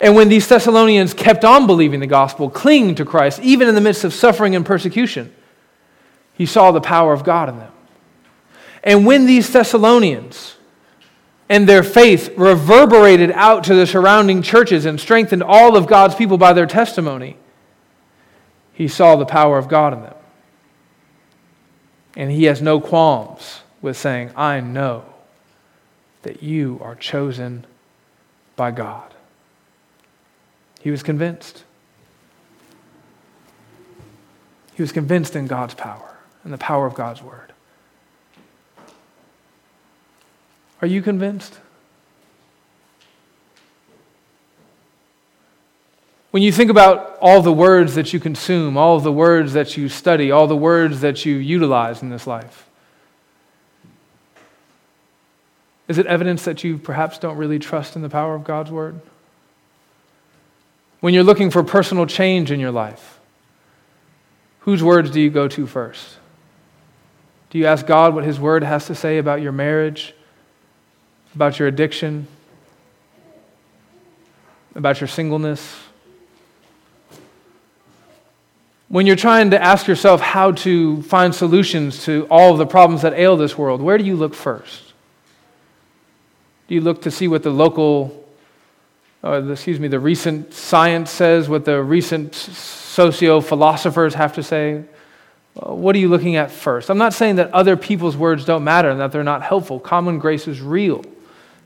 [0.00, 3.80] And when these Thessalonians kept on believing the gospel, clinging to Christ, even in the
[3.80, 5.32] midst of suffering and persecution,
[6.34, 7.72] he saw the power of God in them.
[8.82, 10.56] And when these Thessalonians
[11.48, 16.38] and their faith reverberated out to the surrounding churches and strengthened all of God's people
[16.38, 17.36] by their testimony,
[18.72, 20.14] he saw the power of God in them.
[22.16, 25.04] And he has no qualms with saying, I know
[26.22, 27.66] that you are chosen
[28.56, 29.13] by God.
[30.84, 31.64] He was convinced.
[34.74, 37.54] He was convinced in God's power and the power of God's word.
[40.82, 41.58] Are you convinced?
[46.32, 49.88] When you think about all the words that you consume, all the words that you
[49.88, 52.68] study, all the words that you utilize in this life,
[55.88, 59.00] is it evidence that you perhaps don't really trust in the power of God's word?
[61.04, 63.14] When you're looking for personal change in your life?
[64.64, 66.16] whose words do you go to first?
[67.50, 70.14] Do you ask God what His Word has to say about your marriage,
[71.34, 72.26] about your addiction,
[74.74, 75.76] about your singleness?
[78.88, 83.02] When you're trying to ask yourself how to find solutions to all of the problems
[83.02, 84.94] that ail this world, where do you look first?
[86.68, 88.23] Do you look to see what the local,
[89.24, 94.84] uh, excuse me, the recent science says, what the recent socio philosophers have to say?
[95.56, 96.90] Uh, what are you looking at first?
[96.90, 99.80] I'm not saying that other people's words don't matter and that they're not helpful.
[99.80, 101.02] Common grace is real.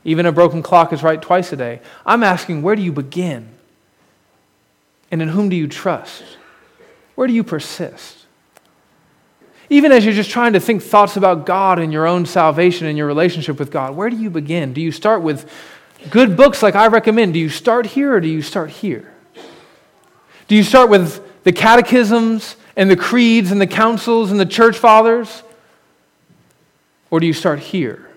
[0.05, 1.81] Even a broken clock is right twice a day.
[2.05, 3.49] I'm asking, where do you begin?
[5.11, 6.23] And in whom do you trust?
[7.15, 8.15] Where do you persist?
[9.69, 12.97] Even as you're just trying to think thoughts about God and your own salvation and
[12.97, 14.73] your relationship with God, where do you begin?
[14.73, 15.51] Do you start with
[16.09, 17.33] good books like I recommend?
[17.33, 19.13] Do you start here or do you start here?
[20.47, 24.77] Do you start with the catechisms and the creeds and the councils and the church
[24.77, 25.43] fathers?
[27.11, 28.09] Or do you start here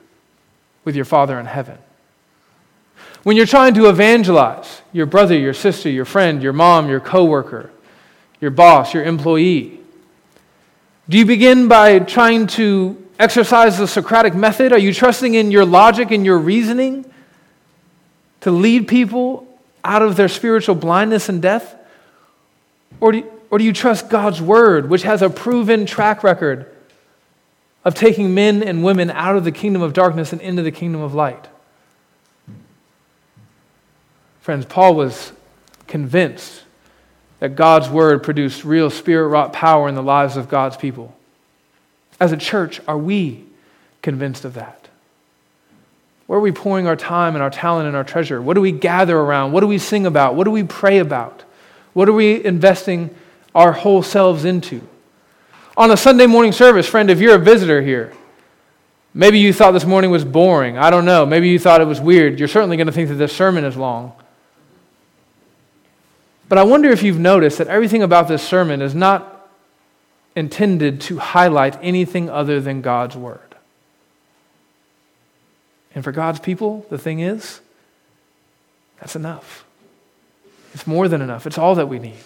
[0.84, 1.78] with your Father in heaven?
[3.22, 7.70] When you're trying to evangelize your brother, your sister, your friend, your mom, your coworker,
[8.40, 9.80] your boss, your employee?
[11.08, 14.72] Do you begin by trying to exercise the Socratic method?
[14.72, 17.11] Are you trusting in your logic and your reasoning
[18.42, 19.46] to lead people
[19.82, 21.74] out of their spiritual blindness and death?
[23.00, 26.66] Or do, you, or do you trust God's word, which has a proven track record
[27.84, 31.00] of taking men and women out of the kingdom of darkness and into the kingdom
[31.00, 31.48] of light?
[34.40, 35.32] Friends, Paul was
[35.86, 36.62] convinced
[37.38, 41.14] that God's word produced real spirit wrought power in the lives of God's people.
[42.20, 43.44] As a church, are we
[44.00, 44.81] convinced of that?
[46.32, 48.40] Where are we pouring our time and our talent and our treasure?
[48.40, 49.52] What do we gather around?
[49.52, 50.34] What do we sing about?
[50.34, 51.44] What do we pray about?
[51.92, 53.14] What are we investing
[53.54, 54.80] our whole selves into?
[55.76, 58.14] On a Sunday morning service, friend, if you're a visitor here,
[59.12, 60.78] maybe you thought this morning was boring.
[60.78, 61.26] I don't know.
[61.26, 62.38] Maybe you thought it was weird.
[62.38, 64.14] You're certainly going to think that this sermon is long.
[66.48, 69.50] But I wonder if you've noticed that everything about this sermon is not
[70.34, 73.51] intended to highlight anything other than God's Word.
[75.94, 77.60] And for God's people, the thing is,
[79.00, 79.64] that's enough.
[80.74, 81.46] It's more than enough.
[81.46, 82.22] It's all that we need.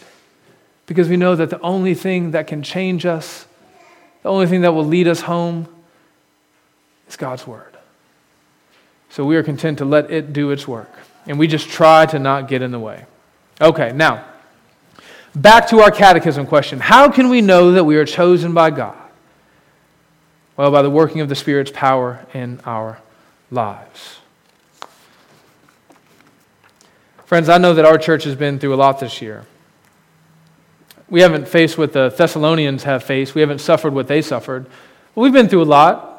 [0.86, 3.46] Because we know that the only thing that can change us,
[4.22, 5.66] the only thing that will lead us home,
[7.08, 7.76] is God's Word.
[9.08, 10.90] So we are content to let it do its work.
[11.26, 13.06] And we just try to not get in the way.
[13.60, 14.24] Okay, now,
[15.34, 16.78] back to our catechism question.
[16.78, 18.96] How can we know that we are chosen by God?
[20.56, 23.00] Well, by the working of the Spirit's power in our
[23.50, 24.18] lives.
[27.24, 29.46] Friends, I know that our church has been through a lot this year.
[31.08, 34.66] We haven't faced what the Thessalonians have faced, we haven't suffered what they suffered.
[35.14, 36.12] But we've been through a lot.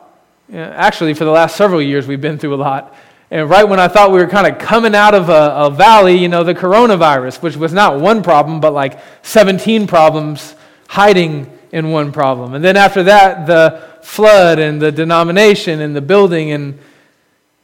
[0.51, 2.95] Actually, for the last several years, we've been through a lot.
[3.29, 6.17] And right when I thought we were kind of coming out of a, a, valley,
[6.17, 10.55] you know, the coronavirus, which was not one problem, but like 17 problems
[10.87, 12.53] hiding in one problem.
[12.53, 16.51] And then after that, the flood and the denomination and the building.
[16.51, 16.79] And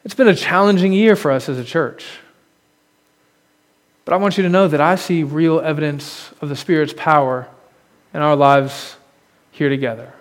[0.03, 2.05] it's been a challenging year for us as a church.
[4.05, 7.47] But I want you to know that I see real evidence of the Spirit's power
[8.13, 8.97] in our lives
[9.51, 10.13] here together.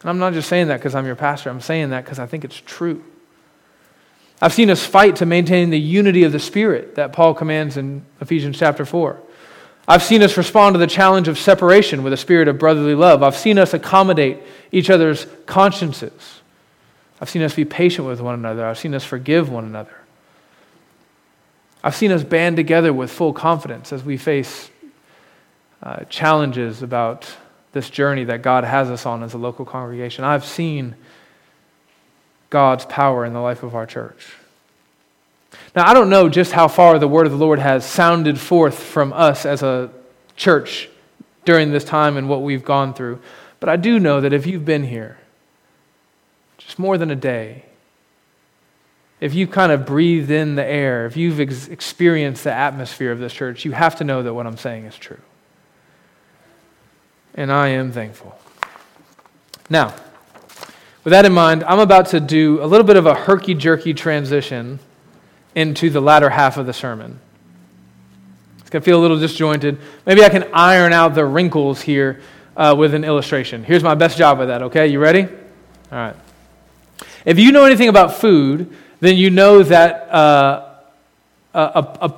[0.00, 2.26] And I'm not just saying that because I'm your pastor, I'm saying that because I
[2.26, 3.04] think it's true.
[4.42, 8.04] I've seen us fight to maintain the unity of the Spirit that Paul commands in
[8.20, 9.20] Ephesians chapter 4.
[9.86, 13.22] I've seen us respond to the challenge of separation with a spirit of brotherly love.
[13.22, 16.40] I've seen us accommodate each other's consciences.
[17.24, 18.66] I've seen us be patient with one another.
[18.66, 19.96] I've seen us forgive one another.
[21.82, 24.68] I've seen us band together with full confidence as we face
[25.82, 27.34] uh, challenges about
[27.72, 30.22] this journey that God has us on as a local congregation.
[30.22, 30.96] I've seen
[32.50, 34.34] God's power in the life of our church.
[35.74, 38.78] Now, I don't know just how far the word of the Lord has sounded forth
[38.78, 39.90] from us as a
[40.36, 40.90] church
[41.46, 43.18] during this time and what we've gone through,
[43.60, 45.16] but I do know that if you've been here
[46.64, 47.64] just more than a day,
[49.20, 53.18] if you've kind of breathed in the air, if you've ex- experienced the atmosphere of
[53.18, 55.20] this church, you have to know that what I'm saying is true.
[57.34, 58.38] And I am thankful.
[59.70, 59.94] Now,
[61.04, 63.94] with that in mind, I'm about to do a little bit of a herky jerky
[63.94, 64.78] transition
[65.54, 67.18] into the latter half of the sermon.
[68.60, 69.78] It's going to feel a little disjointed.
[70.06, 72.20] Maybe I can iron out the wrinkles here
[72.56, 73.64] uh, with an illustration.
[73.64, 74.86] Here's my best job with that, okay?
[74.86, 75.24] You ready?
[75.24, 75.30] All
[75.92, 76.16] right.
[77.24, 80.74] If you know anything about food, then you know that uh,
[81.54, 82.14] a, a,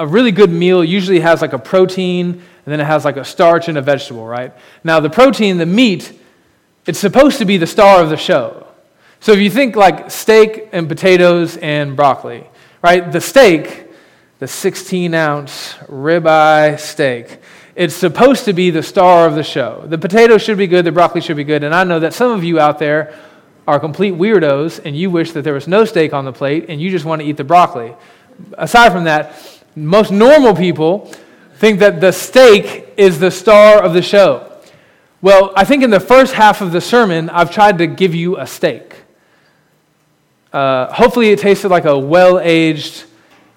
[0.00, 3.24] a really good meal usually has like a protein, and then it has like a
[3.24, 4.52] starch and a vegetable, right?
[4.82, 6.18] Now, the protein, the meat,
[6.86, 8.66] it's supposed to be the star of the show.
[9.20, 12.46] So if you think like steak and potatoes and broccoli,
[12.82, 13.12] right?
[13.12, 13.88] The steak,
[14.38, 17.38] the 16 ounce ribeye steak,
[17.76, 19.84] it's supposed to be the star of the show.
[19.86, 21.62] The potato should be good, the broccoli should be good.
[21.62, 23.14] And I know that some of you out there
[23.70, 26.80] are complete weirdos and you wish that there was no steak on the plate and
[26.80, 27.94] you just want to eat the broccoli.
[28.58, 29.36] Aside from that,
[29.76, 31.12] most normal people
[31.54, 34.50] think that the steak is the star of the show.
[35.22, 38.38] Well, I think in the first half of the sermon, I've tried to give you
[38.38, 38.94] a steak.
[40.52, 43.04] Uh, hopefully, it tasted like a well aged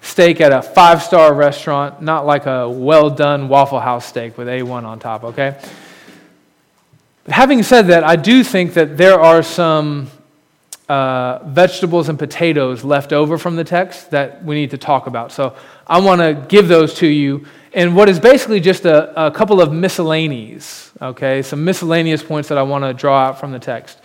[0.00, 4.46] steak at a five star restaurant, not like a well done Waffle House steak with
[4.46, 5.58] A1 on top, okay?
[7.26, 10.10] Having said that, I do think that there are some
[10.88, 15.32] uh, vegetables and potatoes left over from the text that we need to talk about.
[15.32, 15.56] So
[15.86, 19.62] I want to give those to you in what is basically just a, a couple
[19.62, 21.40] of miscellanies, okay?
[21.40, 23.98] Some miscellaneous points that I want to draw out from the text.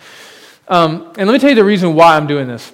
[0.68, 2.72] Um, and let me tell you the reason why I'm doing this.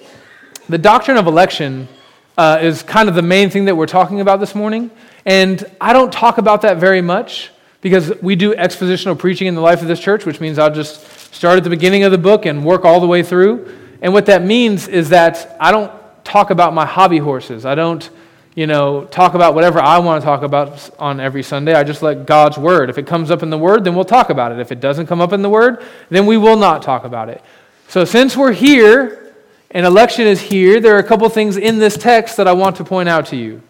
[0.69, 1.89] The doctrine of election
[2.37, 4.91] uh, is kind of the main thing that we're talking about this morning.
[5.25, 7.51] And I don't talk about that very much
[7.81, 11.05] because we do expositional preaching in the life of this church, which means I'll just
[11.33, 13.73] start at the beginning of the book and work all the way through.
[14.01, 15.91] And what that means is that I don't
[16.23, 17.65] talk about my hobby horses.
[17.65, 18.07] I don't,
[18.55, 21.73] you know, talk about whatever I want to talk about on every Sunday.
[21.73, 22.89] I just let God's word.
[22.89, 24.59] If it comes up in the word, then we'll talk about it.
[24.59, 27.41] If it doesn't come up in the word, then we will not talk about it.
[27.87, 29.33] So since we're here
[29.71, 32.75] and election is here, there are a couple things in this text that I want
[32.77, 33.61] to point out to you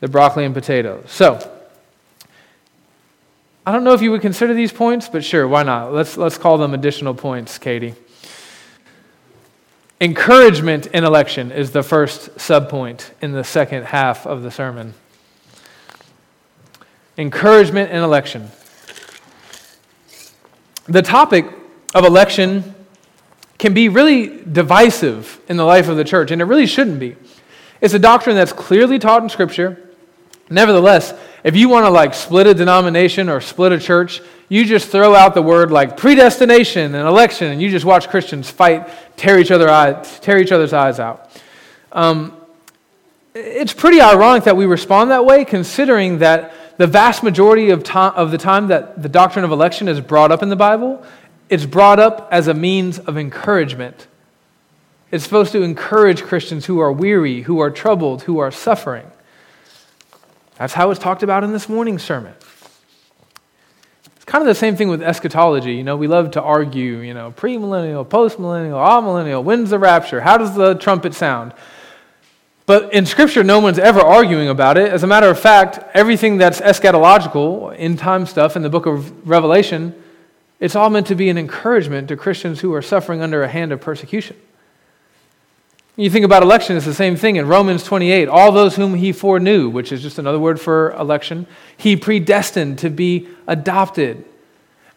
[0.00, 1.10] the broccoli and potatoes.
[1.10, 1.55] So,
[3.66, 5.92] I don't know if you would consider these points, but sure, why not?
[5.92, 7.96] Let's, let's call them additional points, Katie.
[10.00, 14.94] Encouragement in election is the first subpoint in the second half of the sermon.
[17.18, 18.50] Encouragement in election.
[20.84, 21.46] The topic
[21.92, 22.72] of election
[23.58, 27.16] can be really divisive in the life of the church, and it really shouldn't be.
[27.80, 29.90] It's a doctrine that's clearly taught in Scripture.
[30.48, 31.14] Nevertheless,
[31.44, 35.14] if you want to like split a denomination or split a church, you just throw
[35.14, 39.50] out the word like predestination and election, and you just watch Christians fight, tear each,
[39.50, 41.30] other eye, tear each other's eyes out.
[41.92, 42.36] Um,
[43.34, 47.98] it's pretty ironic that we respond that way, considering that the vast majority of, to-
[47.98, 51.04] of the time that the doctrine of election is brought up in the Bible
[51.48, 54.08] it's brought up as a means of encouragement.
[55.10, 59.10] It's supposed to encourage Christians who are weary, who are troubled, who are suffering.
[60.58, 62.34] That's how it's talked about in this morning's sermon.
[64.16, 65.74] It's kind of the same thing with eschatology.
[65.74, 70.20] You know, we love to argue, you know, premillennial, postmillennial, amillennial, when's the rapture?
[70.20, 71.52] How does the trumpet sound?
[72.64, 74.90] But in Scripture, no one's ever arguing about it.
[74.90, 79.28] As a matter of fact, everything that's eschatological, in time stuff in the book of
[79.28, 79.94] Revelation,
[80.58, 83.70] it's all meant to be an encouragement to Christians who are suffering under a hand
[83.70, 84.36] of persecution.
[85.98, 88.28] You think about election, it's the same thing in Romans 28.
[88.28, 92.90] All those whom he foreknew, which is just another word for election, he predestined to
[92.90, 94.22] be adopted.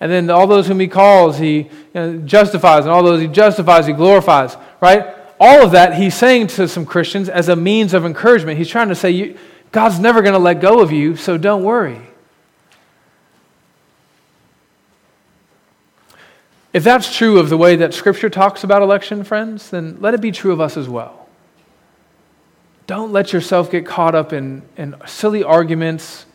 [0.02, 3.28] And then all those whom he calls, he you know, justifies, and all those he
[3.28, 5.16] justifies, he glorifies, right?
[5.40, 8.58] All of that he's saying to some Christians as a means of encouragement.
[8.58, 9.38] He's trying to say,
[9.72, 12.09] God's never going to let go of you, so don't worry.
[16.72, 20.22] If that's true of the way that Scripture talks about election, friends, then let it
[20.22, 21.28] be true of us as well.
[22.86, 26.26] Don't let yourself get caught up in, in silly arguments,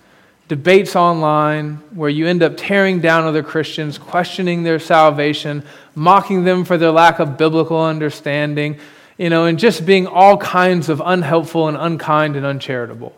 [0.48, 5.64] debates online, where you end up tearing down other Christians, questioning their salvation,
[5.94, 8.78] mocking them for their lack of biblical understanding,
[9.18, 13.16] you know, and just being all kinds of unhelpful and unkind and uncharitable.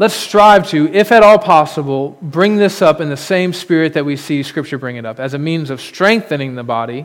[0.00, 4.06] Let's strive to, if at all possible, bring this up in the same spirit that
[4.06, 7.04] we see Scripture bring it up, as a means of strengthening the body,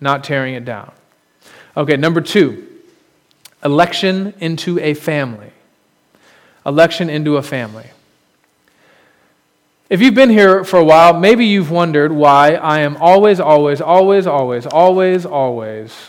[0.00, 0.90] not tearing it down.
[1.76, 2.66] Okay, number two
[3.62, 5.52] election into a family.
[6.66, 7.86] Election into a family.
[9.88, 13.80] If you've been here for a while, maybe you've wondered why I am always, always,
[13.80, 16.08] always, always, always, always,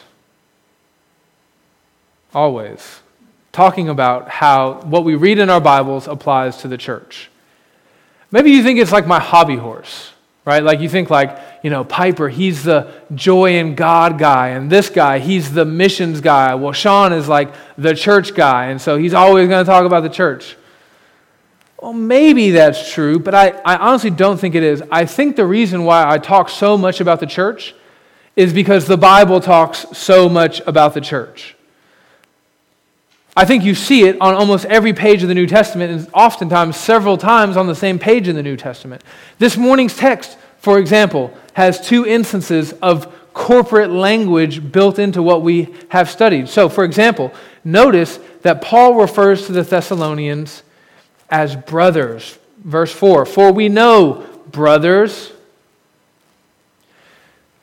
[2.34, 3.03] always
[3.54, 7.30] talking about how what we read in our Bibles applies to the church.
[8.32, 10.12] Maybe you think it's like my hobby horse,
[10.44, 10.64] right?
[10.64, 14.90] Like you think like, you know, Piper, he's the joy in God guy, and this
[14.90, 16.56] guy, he's the missions guy.
[16.56, 20.02] Well, Sean is like the church guy, and so he's always going to talk about
[20.02, 20.58] the church.
[21.80, 24.82] Well, maybe that's true, but I, I honestly don't think it is.
[24.90, 27.76] I think the reason why I talk so much about the church
[28.36, 31.56] is because the Bible talks so much about the church.
[33.36, 36.78] I think you see it on almost every page of the New Testament, and oftentimes
[36.78, 39.04] several times on the same page in the New Testament.
[39.40, 45.74] This morning's text, for example, has two instances of corporate language built into what we
[45.90, 46.48] have studied.
[46.48, 50.62] So, for example, notice that Paul refers to the Thessalonians
[51.30, 52.38] as brothers.
[52.64, 55.33] Verse 4 For we know, brothers,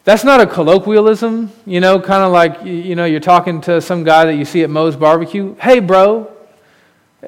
[0.05, 4.03] that's not a colloquialism, you know, kind of like, you know, you're talking to some
[4.03, 5.55] guy that you see at Moe's barbecue.
[5.57, 6.31] Hey, bro.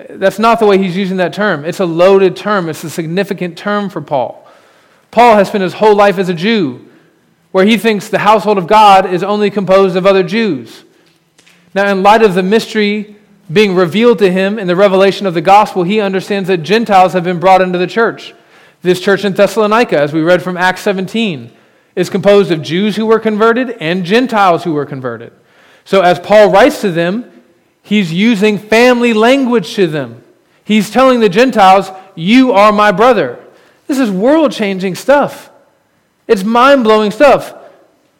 [0.08, 1.64] That's not the way he's using that term.
[1.64, 4.48] It's a loaded term, it's a significant term for Paul.
[5.10, 6.88] Paul has spent his whole life as a Jew,
[7.50, 10.84] where he thinks the household of God is only composed of other Jews.
[11.74, 13.16] Now, in light of the mystery
[13.52, 17.24] being revealed to him in the revelation of the gospel, he understands that Gentiles have
[17.24, 18.34] been brought into the church.
[18.80, 21.52] This church in Thessalonica, as we read from Acts 17,
[21.94, 25.32] is composed of Jews who were converted and Gentiles who were converted.
[25.84, 27.30] So, as Paul writes to them,
[27.82, 30.22] he's using family language to them.
[30.64, 33.44] He's telling the Gentiles, You are my brother.
[33.86, 35.50] This is world changing stuff.
[36.26, 37.54] It's mind blowing stuff.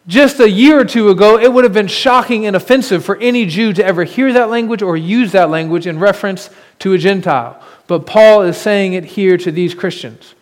[0.07, 3.47] Just a year or two ago, it would have been shocking and offensive for any
[3.47, 6.51] Jew to ever hear that language or use that language in reference
[6.81, 7.63] to a Gentile.
[7.87, 10.35] But Paul is saying it here to these Christians.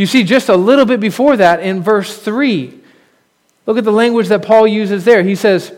[0.00, 2.72] You see, just a little bit before that in verse 3,
[3.66, 5.22] look at the language that Paul uses there.
[5.22, 5.74] He says,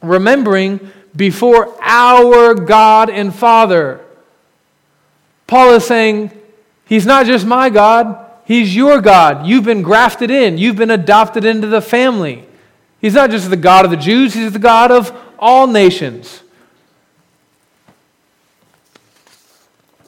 [0.00, 4.00] remembering before our God and Father.
[5.48, 6.30] Paul is saying,
[6.84, 9.44] He's not just my God, He's your God.
[9.44, 12.44] You've been grafted in, you've been adopted into the family.
[13.00, 16.44] He's not just the God of the Jews, He's the God of all nations.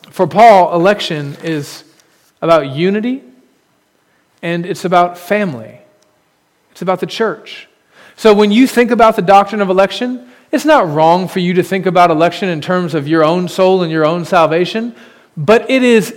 [0.08, 1.82] For Paul, election is
[2.40, 3.24] about unity
[4.42, 5.80] and it's about family,
[6.70, 7.68] it's about the church.
[8.16, 11.62] So when you think about the doctrine of election, it's not wrong for you to
[11.62, 14.94] think about election in terms of your own soul and your own salvation,
[15.36, 16.14] but it is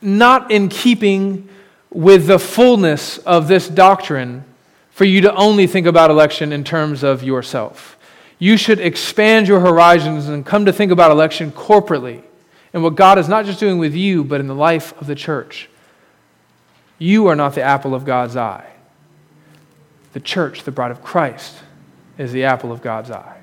[0.00, 1.48] not in keeping
[1.90, 4.44] with the fullness of this doctrine
[4.90, 7.98] for you to only think about election in terms of yourself.
[8.38, 12.22] You should expand your horizons and come to think about election corporately
[12.72, 15.14] and what God is not just doing with you, but in the life of the
[15.14, 15.68] church.
[17.00, 18.70] You are not the apple of God's eye.
[20.12, 21.56] The church, the bride of Christ,
[22.18, 23.38] is the apple of God's eye.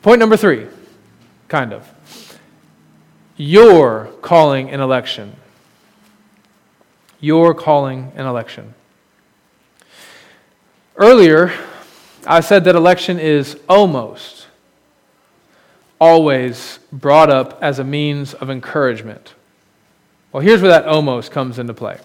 [0.00, 0.68] Point number three,
[1.48, 2.38] kind of.
[3.36, 5.34] Your calling and election.
[7.18, 8.74] Your calling and election.
[10.94, 11.52] Earlier,
[12.26, 14.46] I said that election is almost
[16.00, 19.34] always brought up as a means of encouragement.
[20.32, 21.98] Well, here's where that almost comes into play.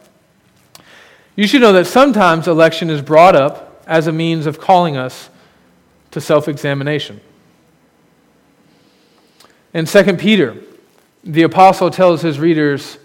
[1.36, 5.30] You should know that sometimes election is brought up as a means of calling us
[6.12, 7.20] to self examination.
[9.74, 10.56] In 2 Peter,
[11.24, 12.98] the apostle tells his readers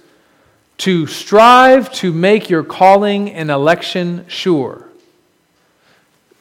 [0.78, 4.86] to strive to make your calling and election sure.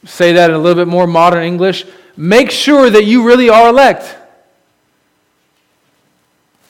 [0.04, 1.84] Say that in a little bit more modern English.
[2.16, 4.16] Make sure that you really are elect.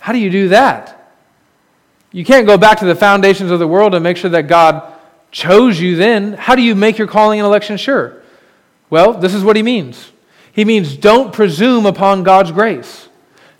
[0.00, 0.96] How do you do that?
[2.10, 4.94] You can't go back to the foundations of the world and make sure that God
[5.30, 8.22] chose you then, how do you make your calling and election sure?
[8.88, 10.10] Well, this is what he means.
[10.52, 13.08] He means don't presume upon God's grace.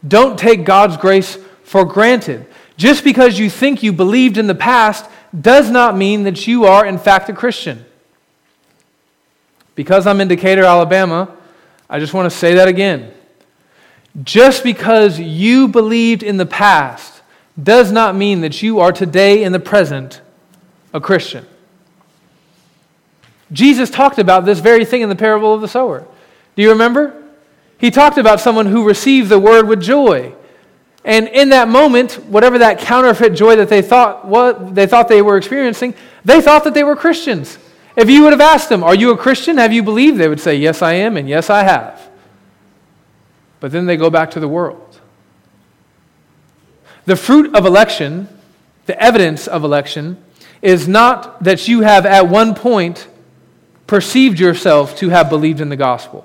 [0.07, 2.47] Don't take God's grace for granted.
[2.77, 5.09] Just because you think you believed in the past
[5.39, 7.85] does not mean that you are, in fact, a Christian.
[9.75, 11.37] Because I'm in Decatur, Alabama,
[11.89, 13.13] I just want to say that again.
[14.25, 17.23] Just because you believed in the past
[17.63, 20.21] does not mean that you are today in the present
[20.93, 21.47] a Christian.
[23.53, 26.07] Jesus talked about this very thing in the parable of the sower.
[26.57, 27.21] Do you remember?
[27.79, 30.35] He talked about someone who received the word with joy.
[31.05, 35.23] And in that moment, whatever that counterfeit joy that they thought, what they thought they
[35.23, 35.95] were experiencing,
[36.25, 37.59] they thought that they were Christians.
[37.97, 39.57] If you would have asked them, Are you a Christian?
[39.57, 40.19] Have you believed?
[40.19, 42.11] They would say, Yes, I am, and yes, I have.
[43.61, 45.01] But then they go back to the world.
[47.07, 48.29] The fruit of election,
[48.87, 50.23] the evidence of election,
[50.63, 53.09] is not that you have at one point
[53.91, 56.25] perceived yourself to have believed in the gospel.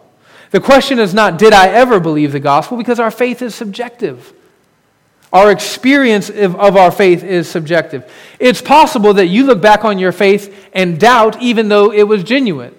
[0.51, 2.77] The question is not, did I ever believe the gospel?
[2.77, 4.33] Because our faith is subjective.
[5.33, 8.09] Our experience of our faith is subjective.
[8.37, 12.23] It's possible that you look back on your faith and doubt even though it was
[12.23, 12.75] genuine.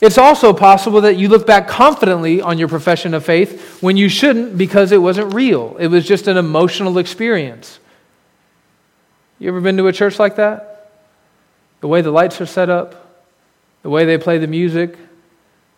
[0.00, 4.08] It's also possible that you look back confidently on your profession of faith when you
[4.08, 5.76] shouldn't because it wasn't real.
[5.78, 7.80] It was just an emotional experience.
[9.40, 10.92] You ever been to a church like that?
[11.80, 13.01] The way the lights are set up,
[13.82, 14.96] the way they play the music,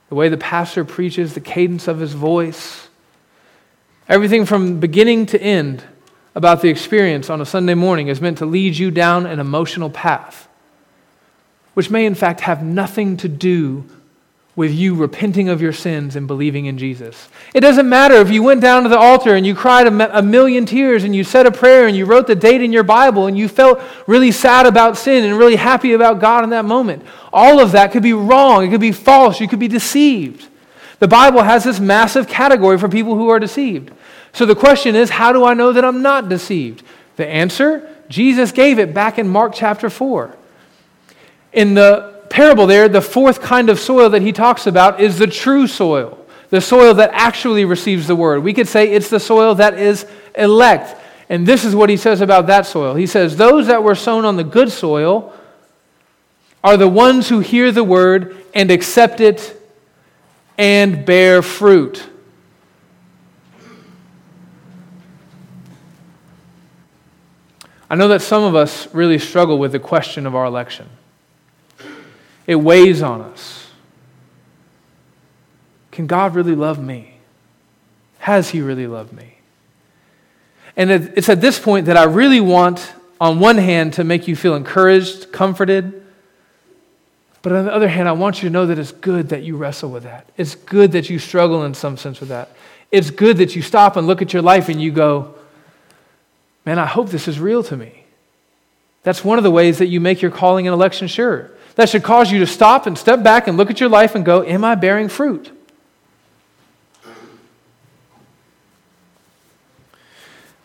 [0.08, 2.88] the way the pastor preaches, the cadence of his voice,
[4.08, 5.82] everything from beginning to end
[6.34, 9.88] about the experience on a Sunday morning is meant to lead you down an emotional
[9.88, 10.48] path,
[11.74, 13.84] which may in fact have nothing to do
[14.56, 17.28] with you repenting of your sins and believing in Jesus.
[17.52, 20.64] It doesn't matter if you went down to the altar and you cried a, million
[20.64, 23.36] tears and you said a prayer and you wrote the date in your Bible and
[23.36, 27.04] you felt really sad about sin and really happy about God in that moment.
[27.32, 28.64] All of that could be wrong.
[28.64, 29.40] It could be false.
[29.40, 30.46] You could be deceived.
[31.00, 33.90] The Bible has this massive category for people who are deceived.
[34.32, 36.84] So the question is, how do I know that I'm not deceived?
[37.16, 40.36] The answer, Jesus gave it back in Mark chapter 4.
[41.52, 45.26] In the parable there, the fourth kind of soil that he talks about is the
[45.26, 46.18] true soil,
[46.50, 48.42] the soil that actually receives the word.
[48.42, 50.04] We could say it's the soil that is
[50.36, 51.00] elect.
[51.28, 52.96] And this is what he says about that soil.
[52.96, 55.32] He says, Those that were sown on the good soil
[56.64, 59.56] are the ones who hear the word and accept it
[60.58, 62.02] and bear fruit.
[67.88, 70.88] I know that some of us really struggle with the question of our election.
[72.46, 73.68] It weighs on us.
[75.90, 77.18] Can God really love me?
[78.18, 79.38] Has He really loved me?
[80.76, 84.34] And it's at this point that I really want, on one hand, to make you
[84.34, 86.04] feel encouraged, comforted.
[87.42, 89.56] But on the other hand, I want you to know that it's good that you
[89.56, 90.28] wrestle with that.
[90.36, 92.50] It's good that you struggle in some sense with that.
[92.90, 95.34] It's good that you stop and look at your life and you go,
[96.66, 98.04] man, I hope this is real to me.
[99.04, 102.02] That's one of the ways that you make your calling and election sure that should
[102.02, 104.64] cause you to stop and step back and look at your life and go, Am
[104.64, 105.50] I bearing fruit?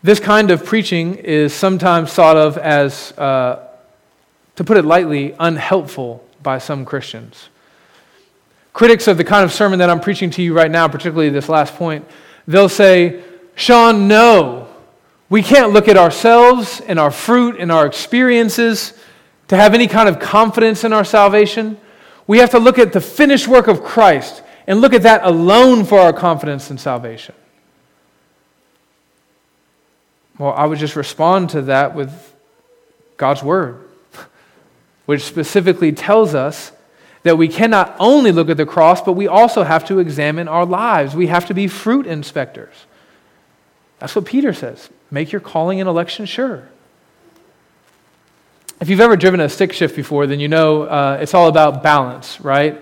[0.02, 3.68] This kind of preaching is sometimes thought of as, uh,
[4.56, 7.50] to put it lightly, unhelpful by some Christians.
[8.72, 11.50] Critics of the kind of sermon that I'm preaching to you right now, particularly this
[11.50, 12.08] last point,
[12.48, 13.22] they'll say,
[13.56, 14.70] Sean, no,
[15.30, 18.94] we can't look at ourselves and our fruit and our experiences
[19.50, 21.78] to have any kind of confidence in our salvation,
[22.28, 25.84] we have to look at the finished work of Christ and look at that alone
[25.84, 27.36] for our confidence in salvation.
[30.38, 32.34] Well, I would just respond to that with
[33.18, 33.90] God's Word,
[35.06, 36.72] which specifically tells us
[37.24, 40.66] that we cannot only look at the cross, but we also have to examine our
[40.66, 41.16] lives.
[41.16, 42.74] We have to be fruit inspectors.
[43.98, 44.90] That's what Peter says.
[45.10, 46.70] Make your calling and election sure.
[48.80, 51.84] If you've ever driven a stick shift before, then you know uh, it's all about
[51.84, 52.82] balance, right?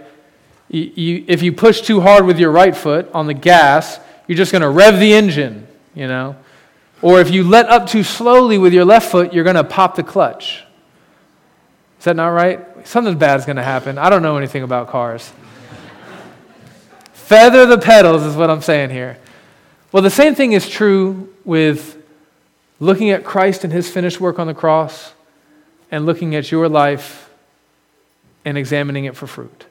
[0.69, 4.37] You, you, if you push too hard with your right foot on the gas, you're
[4.37, 6.35] just going to rev the engine, you know?
[7.01, 9.95] Or if you let up too slowly with your left foot, you're going to pop
[9.95, 10.63] the clutch.
[11.97, 12.87] Is that not right?
[12.87, 13.97] Something bad is going to happen.
[13.97, 15.31] I don't know anything about cars.
[17.13, 19.17] Feather the pedals is what I'm saying here.
[19.91, 21.97] Well, the same thing is true with
[22.79, 25.13] looking at Christ and his finished work on the cross
[25.91, 27.29] and looking at your life
[28.45, 29.65] and examining it for fruit.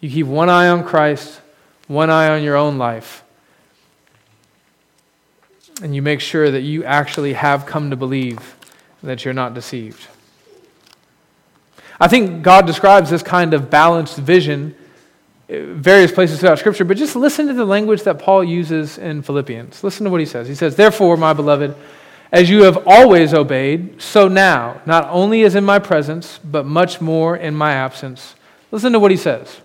[0.00, 1.40] You keep one eye on Christ,
[1.88, 3.24] one eye on your own life,
[5.82, 8.56] and you make sure that you actually have come to believe
[9.02, 10.06] that you're not deceived.
[12.00, 14.74] I think God describes this kind of balanced vision
[15.48, 19.22] uh, various places throughout Scripture, but just listen to the language that Paul uses in
[19.22, 19.84] Philippians.
[19.84, 20.48] Listen to what he says.
[20.48, 21.74] He says, Therefore, my beloved,
[22.34, 27.00] as you have always obeyed, so now, not only as in my presence, but much
[27.00, 28.34] more in my absence.
[28.72, 29.60] Listen to what he says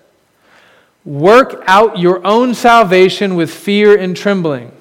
[1.03, 4.71] Work out your own salvation with fear and trembling.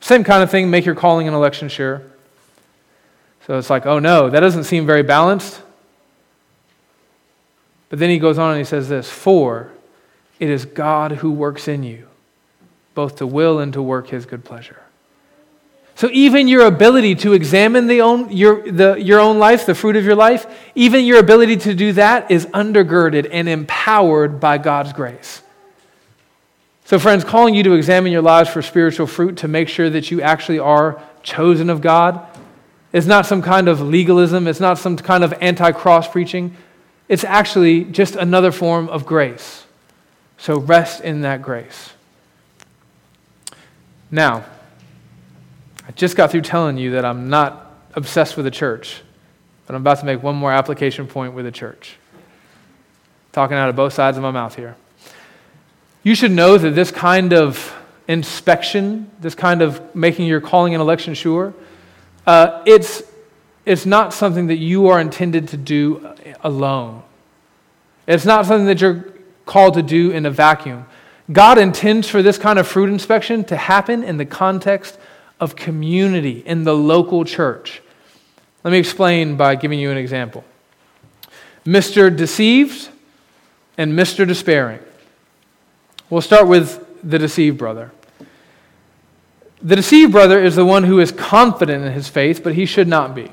[0.00, 2.02] Same kind of thing, make your calling and election sure.
[3.46, 5.62] So it's like, oh no, that doesn't seem very balanced.
[7.90, 9.70] But then he goes on and he says this For
[10.40, 12.08] it is God who works in you,
[12.96, 14.82] both to will and to work his good pleasure.
[15.96, 19.96] So even your ability to examine the own, your, the, your own life, the fruit
[19.96, 24.92] of your life, even your ability to do that is undergirded and empowered by God's
[24.92, 25.40] grace.
[26.84, 30.10] So, friends, calling you to examine your lives for spiritual fruit to make sure that
[30.10, 32.24] you actually are chosen of God
[32.92, 36.54] is not some kind of legalism, it's not some kind of anti cross preaching.
[37.08, 39.64] It's actually just another form of grace.
[40.36, 41.94] So, rest in that grace.
[44.10, 44.44] Now,
[45.96, 49.02] just got through telling you that I'm not obsessed with the church,
[49.66, 51.96] but I'm about to make one more application point with the church.
[53.32, 54.76] Talking out of both sides of my mouth here.
[56.02, 57.74] You should know that this kind of
[58.06, 61.52] inspection, this kind of making your calling and election sure,
[62.26, 63.02] uh, it's,
[63.64, 67.02] it's not something that you are intended to do alone.
[68.06, 69.12] It's not something that you're
[69.46, 70.86] called to do in a vacuum.
[71.32, 74.98] God intends for this kind of fruit inspection to happen in the context
[75.40, 77.82] of community in the local church.
[78.64, 80.44] Let me explain by giving you an example
[81.64, 82.14] Mr.
[82.14, 82.88] Deceived
[83.78, 84.26] and Mr.
[84.26, 84.80] Despairing.
[86.08, 87.92] We'll start with the deceived brother.
[89.62, 92.88] The deceived brother is the one who is confident in his faith, but he should
[92.88, 93.30] not be.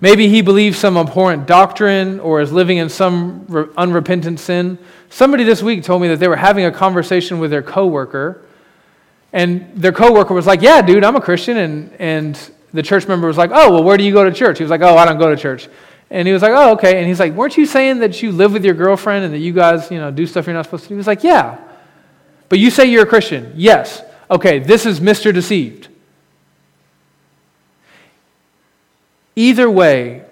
[0.00, 4.78] Maybe he believes some abhorrent doctrine or is living in some unrepentant sin.
[5.08, 8.42] Somebody this week told me that they were having a conversation with their coworker,
[9.36, 13.26] and their coworker was like, "Yeah, dude, I'm a Christian," and and the church member
[13.26, 15.04] was like, "Oh, well, where do you go to church?" He was like, "Oh, I
[15.04, 15.68] don't go to church."
[16.10, 18.54] And he was like, "Oh, okay." And he's like, "Weren't you saying that you live
[18.54, 20.88] with your girlfriend and that you guys, you know, do stuff you're not supposed to
[20.88, 21.58] do?" He was like, "Yeah."
[22.48, 23.52] But you say you're a Christian.
[23.56, 24.02] Yes.
[24.30, 25.34] Okay, this is Mr.
[25.34, 25.88] Deceived.
[29.34, 30.24] Either way,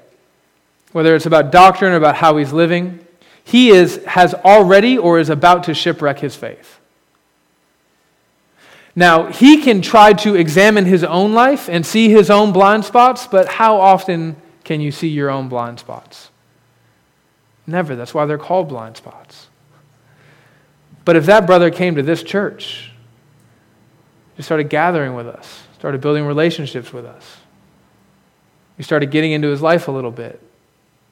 [0.93, 3.05] whether it's about doctrine or about how he's living,
[3.43, 6.81] he is, has already or is about to shipwreck his faith.
[8.97, 13.27] Now, he can try to examine his own life and see his own blind spots,
[13.27, 16.31] but how often can you see your own blind spots?
[17.67, 17.97] Never.
[17.97, 19.49] That's why they're called blind spots.
[21.05, 22.93] But if that brother came to this church,
[24.37, 27.39] just started gathering with us, started building relationships with us,
[28.79, 30.41] we started getting into his life a little bit,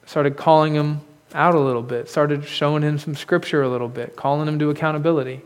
[0.05, 1.01] started calling him
[1.33, 4.69] out a little bit, started showing him some scripture a little bit, calling him to
[4.69, 5.41] accountability.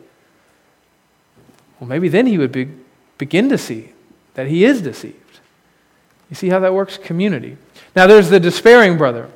[1.80, 2.70] Well, maybe then he would be,
[3.18, 3.92] begin to see
[4.34, 5.40] that he is deceived.
[6.30, 6.98] You see how that works?
[6.98, 7.58] Community.
[7.96, 9.30] Now, there's the despairing brother.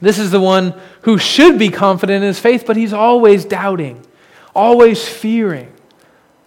[0.00, 4.04] This is the one who should be confident in his faith, but he's always doubting,
[4.54, 5.72] always fearing,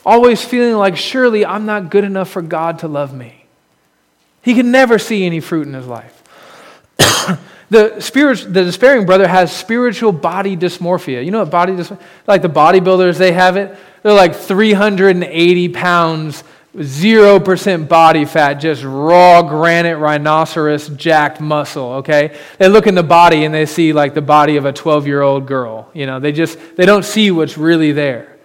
[0.06, 3.46] always feeling like, surely I'm not good enough for God to love me.
[4.42, 6.18] He can never see any fruit in his life.
[7.70, 11.24] the, spirit, the despairing brother has spiritual body dysmorphia.
[11.24, 12.02] You know what body dysmorphia?
[12.28, 13.78] Like the bodybuilders, they have it.
[14.04, 16.44] They're like 380 pounds,
[16.76, 22.38] 0% body fat, just raw granite rhinoceros jacked muscle, okay?
[22.58, 25.22] They look in the body and they see like the body of a 12 year
[25.22, 25.90] old girl.
[25.94, 28.38] You know, they just, they don't see what's really there.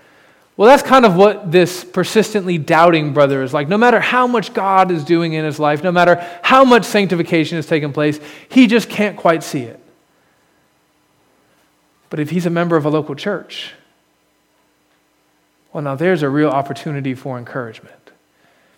[0.56, 3.68] Well, that's kind of what this persistently doubting brother is like.
[3.68, 7.56] No matter how much God is doing in his life, no matter how much sanctification
[7.56, 9.78] has taken place, he just can't quite see it.
[12.08, 13.74] But if he's a member of a local church,
[15.76, 18.10] well, now there's a real opportunity for encouragement.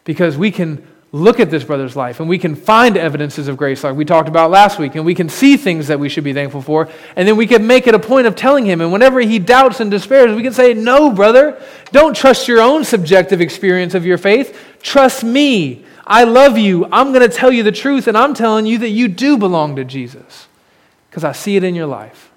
[0.03, 3.85] Because we can look at this brother's life and we can find evidences of grace
[3.85, 6.33] like we talked about last week and we can see things that we should be
[6.33, 9.21] thankful for and then we can make it a point of telling him and whenever
[9.21, 13.95] he doubts and despairs we can say no brother don't trust your own subjective experience
[13.95, 14.61] of your faith.
[14.83, 15.85] Trust me.
[16.05, 16.85] I love you.
[16.91, 19.77] I'm going to tell you the truth and i'm telling you that you do belong
[19.77, 20.49] to jesus
[21.09, 22.28] because i see it in your life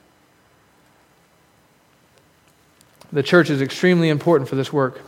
[3.13, 5.01] the church is extremely important for this work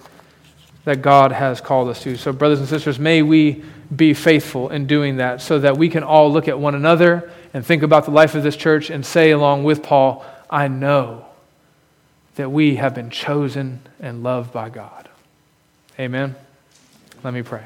[0.86, 2.18] that God has called us to.
[2.18, 3.64] So, brothers and sisters, may we
[3.96, 7.66] be faithful in doing that so that we can all look at one another and
[7.66, 11.26] think about the life of this church and say, along with Paul, I know
[12.36, 15.08] that we have been chosen and loved by God.
[16.00, 16.36] Amen.
[17.24, 17.66] Let me pray.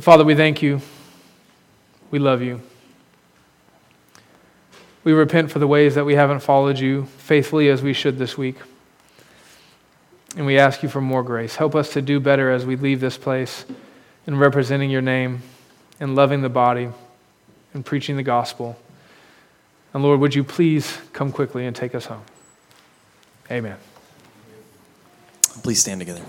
[0.00, 0.80] Father, we thank you.
[2.10, 2.60] We love you.
[5.04, 8.38] We repent for the ways that we haven't followed you faithfully as we should this
[8.38, 8.56] week.
[10.36, 11.56] And we ask you for more grace.
[11.56, 13.64] Help us to do better as we leave this place
[14.26, 15.42] in representing your name
[16.00, 16.88] and loving the body
[17.74, 18.78] and preaching the gospel.
[19.92, 22.22] And Lord, would you please come quickly and take us home?
[23.50, 23.76] Amen.
[25.62, 26.22] Please stand together.